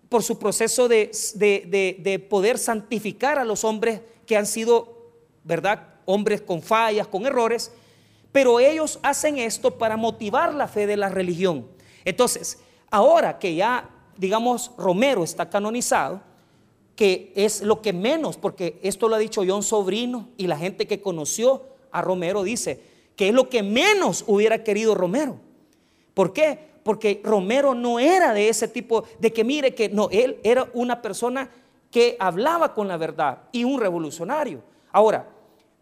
[0.09, 5.11] por su proceso de, de, de, poder santificar a los hombres que han sido,
[5.43, 5.95] ¿verdad?
[6.05, 7.73] Hombres con fallas, con errores,
[8.31, 11.67] pero ellos hacen esto para motivar la fe de la religión.
[12.05, 12.59] Entonces,
[12.91, 16.21] ahora que ya, digamos, Romero está canonizado,
[16.97, 20.87] que es lo que menos, porque esto lo ha dicho John Sobrino y la gente
[20.87, 22.81] que conoció a Romero dice
[23.17, 25.37] que es lo que menos hubiera querido Romero.
[26.15, 26.59] ¿Por qué?
[26.83, 31.01] Porque Romero no era de ese tipo de que mire que no, él era una
[31.01, 31.51] persona
[31.91, 34.63] que hablaba con la verdad y un revolucionario.
[34.93, 35.29] Ahora,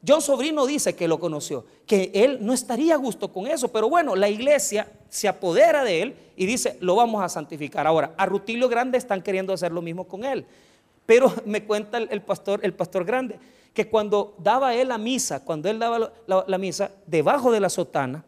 [0.07, 3.89] John Sobrino dice que lo conoció, que él no estaría a gusto con eso, pero
[3.89, 7.86] bueno, la iglesia se apodera de él y dice, lo vamos a santificar.
[7.86, 10.46] Ahora, a Rutilio Grande están queriendo hacer lo mismo con él.
[11.04, 13.38] Pero me cuenta el, pastor, el pastor grande,
[13.74, 18.24] que cuando daba él la misa, cuando él daba la, misa, debajo de la sotana,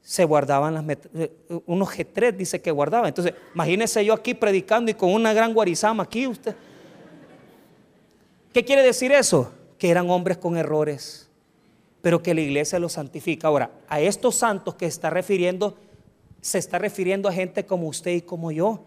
[0.00, 0.84] se guardaban las
[1.14, 1.32] eh,
[1.66, 3.08] unos G3 dice que guardaba.
[3.08, 6.54] Entonces, imagínese yo aquí predicando y con una gran guarizama aquí usted.
[8.52, 9.52] ¿Qué quiere decir eso?
[9.78, 11.28] Que eran hombres con errores,
[12.02, 13.48] pero que la iglesia los santifica.
[13.48, 15.76] Ahora, a estos santos que está refiriendo,
[16.48, 18.82] se está refiriendo a gente como usted y como yo,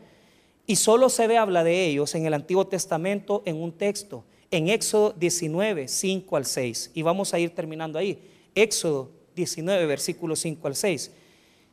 [0.66, 4.68] y solo se ve habla de ellos en el Antiguo Testamento en un texto, en
[4.68, 6.91] Éxodo 19, 5 al 6.
[6.95, 8.20] Y vamos a ir terminando ahí.
[8.55, 11.12] Éxodo 19, versículo 5 al 6.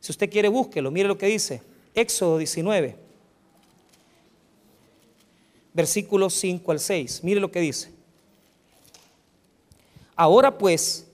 [0.00, 0.90] Si usted quiere, búsquelo.
[0.90, 1.62] Mire lo que dice.
[1.94, 2.96] Éxodo 19,
[5.72, 7.24] versículo 5 al 6.
[7.24, 7.90] Mire lo que dice.
[10.14, 11.06] Ahora pues,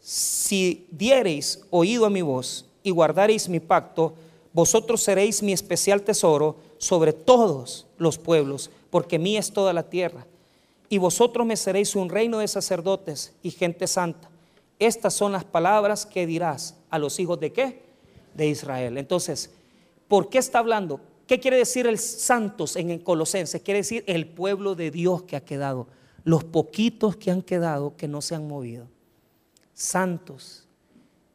[0.00, 4.14] si diereis oído a mi voz y guardareis mi pacto,
[4.52, 10.26] vosotros seréis mi especial tesoro sobre todos los pueblos, porque mí es toda la tierra.
[10.88, 14.30] Y vosotros me seréis un reino de sacerdotes y gente santa.
[14.78, 17.82] Estas son las palabras que dirás a los hijos de qué?
[18.34, 18.96] De Israel.
[18.96, 19.50] Entonces,
[20.06, 21.00] ¿por qué está hablando?
[21.26, 23.60] ¿Qué quiere decir el santos en el Colosenses?
[23.60, 25.88] Quiere decir el pueblo de Dios que ha quedado.
[26.24, 28.86] Los poquitos que han quedado que no se han movido.
[29.74, 30.64] Santos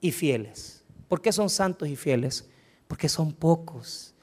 [0.02, 0.83] y fieles.
[1.08, 2.50] ¿Por qué son santos y fieles?
[2.88, 4.14] Porque son pocos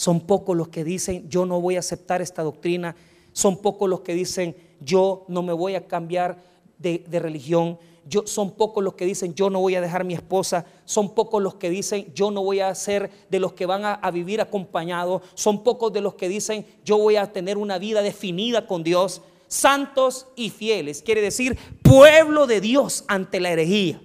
[0.00, 2.96] son pocos los que dicen, yo no voy a aceptar esta doctrina.
[3.34, 6.42] Son pocos los que dicen, yo no me voy a cambiar
[6.78, 7.78] de, religión.
[8.24, 10.64] Son pocos los que dicen, yo no voy a dejar mi esposa.
[10.86, 13.92] Son pocos los que dicen, yo no voy a ser de los que van a,
[13.92, 15.20] a vivir acompañados.
[15.34, 19.20] Son pocos de los que dicen, yo voy a tener una vida definida con Dios.
[19.48, 24.00] Santos y fieles, quiere decir pueblo de Dios ante la herejía.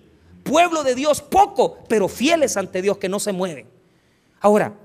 [0.46, 3.68] Pueblo de Dios poco, pero fieles ante Dios que no se mueven.
[4.40, 4.76] Ahora,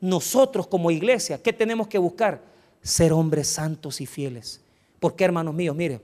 [0.00, 2.40] nosotros como iglesia, ¿qué tenemos que buscar?
[2.82, 4.60] Ser hombres santos y fieles.
[5.00, 6.00] Porque hermanos míos, mire,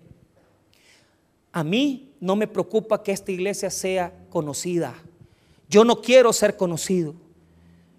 [1.52, 4.92] a mí no me preocupa que esta iglesia sea conocida.
[5.68, 7.14] Yo no quiero ser conocido.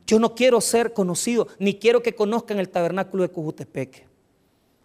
[0.05, 4.05] Yo no quiero ser conocido, ni quiero que conozcan el tabernáculo de Cojutepec.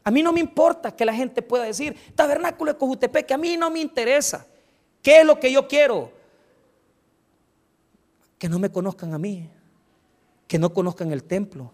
[0.04, 3.56] A mí no me importa que la gente pueda decir, tabernáculo de Cojutepec, a mí
[3.56, 4.46] no me interesa.
[5.02, 6.19] ¿Qué es lo que yo quiero?
[8.40, 9.48] Que no me conozcan a mí
[10.50, 11.72] que no conozcan el templo,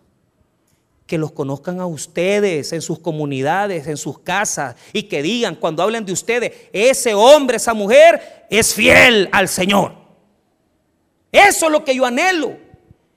[1.06, 5.82] que los conozcan a ustedes en sus comunidades, en sus casas, y que digan cuando
[5.82, 9.94] hablen de ustedes, ese hombre, esa mujer es fiel al Señor.
[11.32, 12.58] Eso es lo que yo anhelo.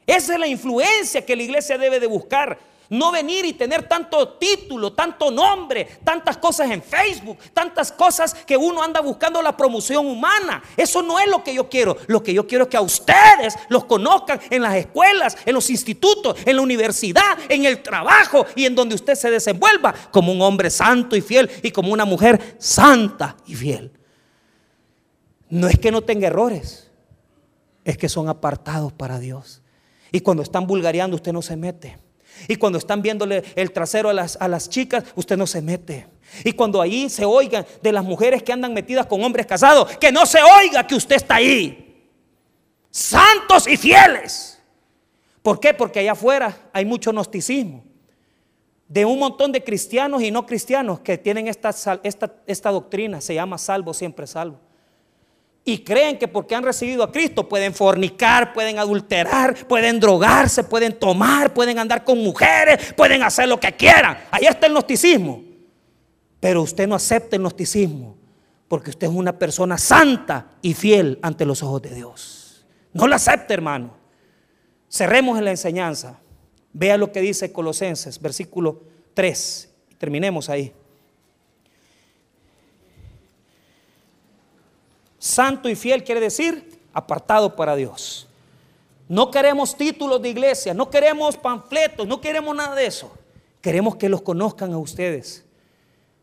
[0.08, 2.58] Esa es la influencia que la iglesia debe de buscar.
[2.90, 8.58] No venir y tener tanto título, tanto nombre, tantas cosas en Facebook, tantas cosas que
[8.58, 10.64] uno anda buscando la promoción humana.
[10.76, 11.98] Eso no es lo que yo quiero.
[12.08, 15.70] Lo que yo quiero es que a ustedes los conozcan en las escuelas, en los
[15.70, 20.42] institutos, en la universidad, en el trabajo y en donde usted se desenvuelva como un
[20.42, 23.92] hombre santo y fiel y como una mujer santa y fiel.
[25.48, 26.90] No es que no tenga errores,
[27.86, 29.62] es que son apartados para Dios.
[30.12, 32.09] Y cuando están vulgareando usted no se mete.
[32.48, 36.08] Y cuando están viéndole el trasero a las, a las chicas, usted no se mete.
[36.44, 40.12] Y cuando ahí se oigan de las mujeres que andan metidas con hombres casados, que
[40.12, 42.08] no se oiga que usted está ahí.
[42.92, 44.60] Santos y fieles.
[45.42, 45.74] ¿Por qué?
[45.74, 47.84] Porque allá afuera hay mucho gnosticismo.
[48.88, 51.70] De un montón de cristianos y no cristianos que tienen esta,
[52.04, 54.69] esta, esta doctrina, se llama salvo, siempre salvo
[55.66, 60.93] y creen que porque han recibido a Cristo pueden fornicar, pueden adulterar, pueden drogarse, pueden
[60.93, 64.18] tomar, pueden andar con mujeres, pueden hacer lo que quieran.
[64.32, 65.43] Ahí está el gnosticismo.
[66.39, 68.16] Pero usted no acepta el gnosticismo
[68.68, 72.66] porque usted es una persona santa y fiel ante los ojos de Dios.
[72.93, 73.97] No lo acepte, hermano.
[74.89, 76.20] Cerremos en la enseñanza.
[76.72, 78.84] Vea lo que dice Colosenses, versículo
[79.16, 79.70] 3.
[79.97, 80.74] Terminemos ahí.
[85.20, 88.28] Santo y fiel quiere decir apartado para Dios.
[89.08, 93.12] No queremos títulos de iglesia, no queremos panfletos, no queremos nada de eso.
[93.62, 95.46] Queremos que los conozcan a ustedes.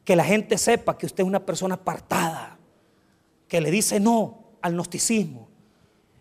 [0.04, 2.56] Que la gente sepa que usted es una persona apartada.
[3.48, 5.48] Que le dice no al gnosticismo.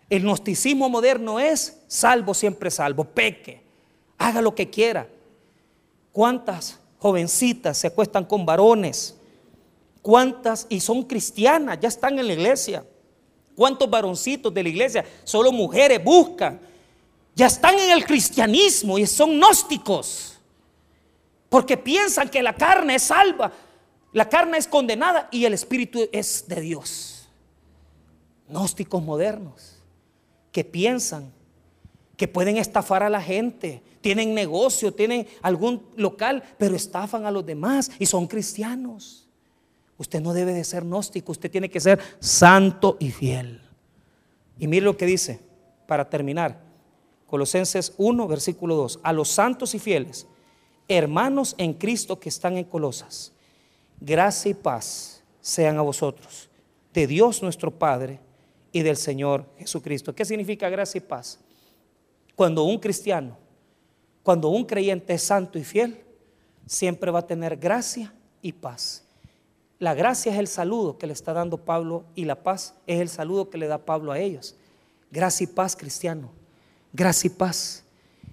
[0.10, 3.06] El gnosticismo moderno es salvo siempre salvo.
[3.06, 3.62] Peque.
[4.18, 5.08] Haga lo que quiera.
[6.12, 9.16] ¿Cuántas jovencitas se acuestan con varones?
[10.06, 10.68] ¿Cuántas?
[10.70, 12.86] Y son cristianas, ya están en la iglesia.
[13.56, 15.04] ¿Cuántos varoncitos de la iglesia?
[15.24, 16.62] Solo mujeres buscan.
[17.34, 20.38] Ya están en el cristianismo y son gnósticos.
[21.50, 23.52] Porque piensan que la carne es salva,
[24.14, 27.28] la carne es condenada y el espíritu es de Dios.
[28.48, 29.78] Gnósticos modernos
[30.52, 31.34] que piensan
[32.16, 37.44] que pueden estafar a la gente, tienen negocio, tienen algún local, pero estafan a los
[37.44, 39.25] demás y son cristianos.
[39.98, 43.62] Usted no debe de ser gnóstico, usted tiene que ser santo y fiel.
[44.58, 45.40] Y mire lo que dice,
[45.88, 46.60] para terminar,
[47.28, 50.28] Colosenses 1, versículo 2, a los santos y fieles,
[50.88, 53.34] hermanos en Cristo que están en Colosas,
[54.00, 56.50] gracia y paz sean a vosotros,
[56.94, 58.20] de Dios nuestro Padre
[58.72, 60.14] y del Señor Jesucristo.
[60.14, 61.40] ¿Qué significa gracia y paz?
[62.36, 63.38] Cuando un cristiano,
[64.24, 66.04] cuando un creyente es santo y fiel,
[66.66, 69.05] siempre va a tener gracia y paz.
[69.80, 73.10] La gracia es el saludo que le está dando Pablo y la paz es el
[73.10, 74.56] saludo que le da Pablo a ellos.
[75.12, 76.32] Gracia y paz, cristiano.
[76.94, 77.84] Gracia y paz.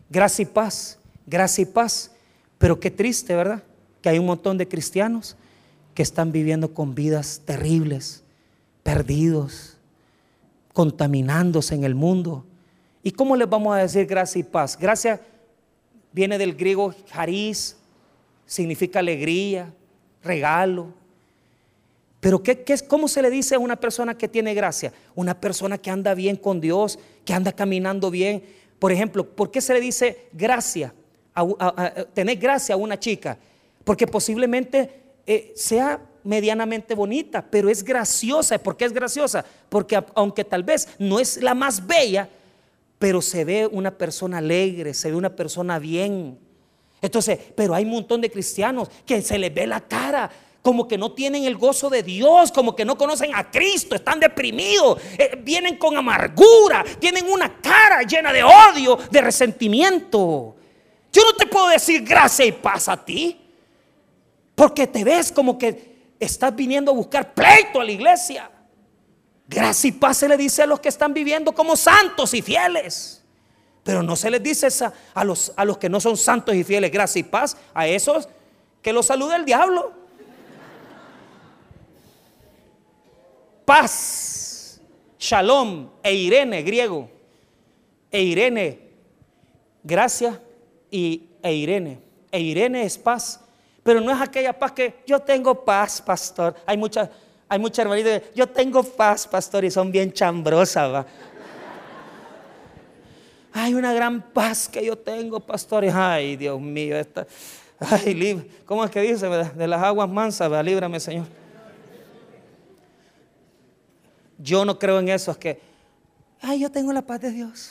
[0.09, 0.99] Gracia y paz.
[1.26, 2.12] Gracia y paz.
[2.59, 3.62] Pero qué triste, ¿verdad?
[4.01, 5.36] Que hay un montón de cristianos
[5.95, 8.22] que están viviendo con vidas terribles,
[8.82, 9.76] perdidos,
[10.72, 12.45] contaminándose en el mundo.
[13.03, 14.78] ¿Y cómo les vamos a decir gracia y paz?
[14.78, 15.20] Gracia
[16.12, 17.76] viene del griego charis,
[18.47, 19.72] significa alegría,
[20.22, 21.01] regalo,
[22.22, 24.92] pero ¿qué, es, ¿cómo se le dice a una persona que tiene gracia?
[25.16, 28.44] Una persona que anda bien con Dios, que anda caminando bien.
[28.78, 30.94] Por ejemplo, ¿por qué se le dice gracia?
[32.14, 33.36] tener gracia a una chica.
[33.82, 38.56] Porque posiblemente eh, sea medianamente bonita, pero es graciosa.
[38.56, 39.44] ¿Por qué es graciosa?
[39.68, 42.28] Porque aunque tal vez no es la más bella,
[43.00, 46.38] pero se ve una persona alegre, se ve una persona bien.
[47.00, 50.30] Entonces, pero hay un montón de cristianos que se les ve la cara
[50.62, 54.20] como que no tienen el gozo de Dios, como que no conocen a Cristo, están
[54.20, 60.54] deprimidos, eh, vienen con amargura, tienen una cara llena de odio, de resentimiento.
[61.12, 63.40] Yo no te puedo decir gracia y paz a ti,
[64.54, 68.48] porque te ves como que estás viniendo a buscar pleito a la iglesia.
[69.48, 73.22] Gracia y paz se le dice a los que están viviendo como santos y fieles.
[73.82, 74.68] Pero no se les dice
[75.12, 78.28] a, los, a los que no son santos y fieles, gracia y paz, a esos
[78.80, 80.01] que los saluda el diablo.
[83.64, 84.80] Paz,
[85.18, 87.08] shalom, e Irene, griego,
[88.10, 88.78] e Irene,
[89.82, 90.40] gracia
[90.90, 91.98] y e Irene.
[92.30, 93.40] E Irene es paz,
[93.82, 96.54] pero no es aquella paz que yo tengo paz, pastor.
[96.66, 97.08] Hay muchas,
[97.48, 101.06] hay muchas hermanitas, yo tengo paz, pastor, y son bien chambrosas,
[103.54, 105.84] Hay una gran paz que yo tengo, pastor.
[105.92, 107.26] Ay, Dios mío, esta,
[107.78, 109.28] ay, ¿cómo es que dice?
[109.28, 111.41] De las aguas mansas, líbrame, Señor.
[114.43, 115.61] Yo no creo en eso, es que,
[116.40, 117.70] ay, yo tengo la paz de Dios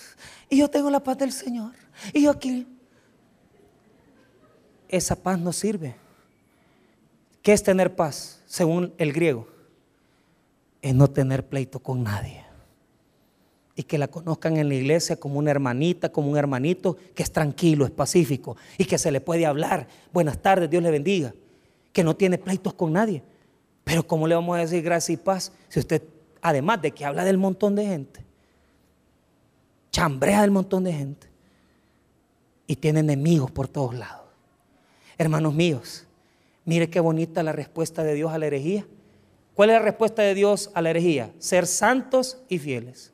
[0.50, 1.74] y yo tengo la paz del Señor
[2.14, 2.66] y yo aquí.
[4.88, 5.96] Esa paz no sirve.
[7.42, 8.42] ¿Qué es tener paz?
[8.46, 9.48] Según el griego,
[10.82, 12.44] es no tener pleito con nadie.
[13.76, 17.32] Y que la conozcan en la iglesia como una hermanita, como un hermanito que es
[17.32, 19.88] tranquilo, es pacífico y que se le puede hablar.
[20.14, 21.34] Buenas tardes, Dios le bendiga.
[21.92, 23.24] Que no tiene pleitos con nadie.
[23.84, 26.04] Pero ¿cómo le vamos a decir gracia y paz si usted
[26.42, 28.26] además de que habla del montón de gente,
[29.92, 31.28] chambrea del montón de gente
[32.68, 34.26] y tiene enemigos por todos lados.
[35.18, 36.06] Hermanos míos,
[36.66, 38.88] mire qué bonita la respuesta de Dios a la herejía.
[39.54, 41.32] ¿Cuál es la respuesta de Dios a la herejía?
[41.38, 43.12] Ser santos y fieles.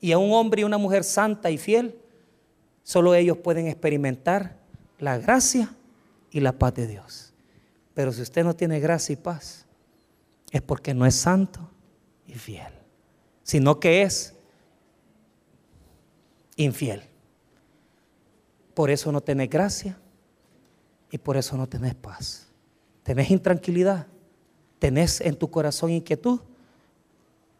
[0.00, 1.98] Y a un hombre y una mujer santa y fiel,
[2.82, 4.56] solo ellos pueden experimentar
[4.98, 5.74] la gracia
[6.30, 7.34] y la paz de Dios.
[7.94, 9.66] Pero si usted no tiene gracia y paz,
[10.50, 11.71] es porque no es santo
[12.34, 12.72] fiel,
[13.42, 14.34] sino que es
[16.56, 17.02] infiel.
[18.74, 19.98] Por eso no tenés gracia
[21.10, 22.48] y por eso no tenés paz.
[23.02, 24.06] Tenés intranquilidad,
[24.78, 26.40] tenés en tu corazón inquietud.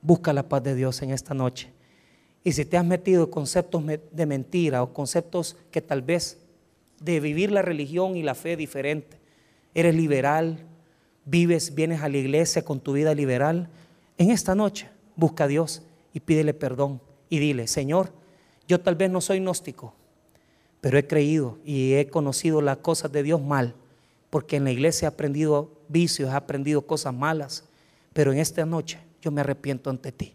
[0.00, 1.70] Busca la paz de Dios en esta noche.
[2.44, 6.38] Y si te has metido conceptos de mentira o conceptos que tal vez
[7.00, 9.18] de vivir la religión y la fe diferente,
[9.74, 10.66] eres liberal,
[11.24, 13.68] vives, vienes a la iglesia con tu vida liberal,
[14.22, 18.12] en esta noche busca a Dios y pídele perdón y dile, Señor,
[18.68, 19.94] yo tal vez no soy gnóstico,
[20.80, 23.74] pero he creído y he conocido las cosas de Dios mal,
[24.30, 27.64] porque en la iglesia he aprendido vicios, he aprendido cosas malas,
[28.12, 30.34] pero en esta noche yo me arrepiento ante ti.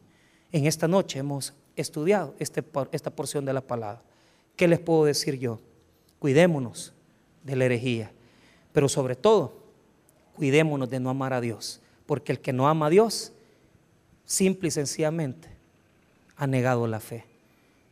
[0.52, 4.02] En esta noche hemos estudiado este, esta porción de la palabra.
[4.56, 5.60] ¿Qué les puedo decir yo?
[6.20, 6.94] Cuidémonos
[7.44, 8.12] de la herejía,
[8.74, 9.54] pero sobre todo,
[10.36, 13.34] cuidémonos de no amar a Dios, porque el que no ama a Dios,
[14.28, 15.50] simple y sencillamente,
[16.36, 17.26] ha negado la fe.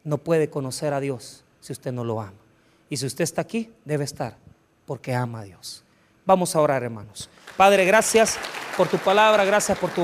[0.04, 2.38] No puede conocer a Dios si usted no lo ama.
[2.88, 4.38] Y si usted está aquí, debe estar
[4.86, 5.84] porque ama a Dios.
[6.26, 7.30] Vamos a orar, hermanos.
[7.58, 8.38] Padre, gracias
[8.78, 10.04] por tu palabra, gracias por tu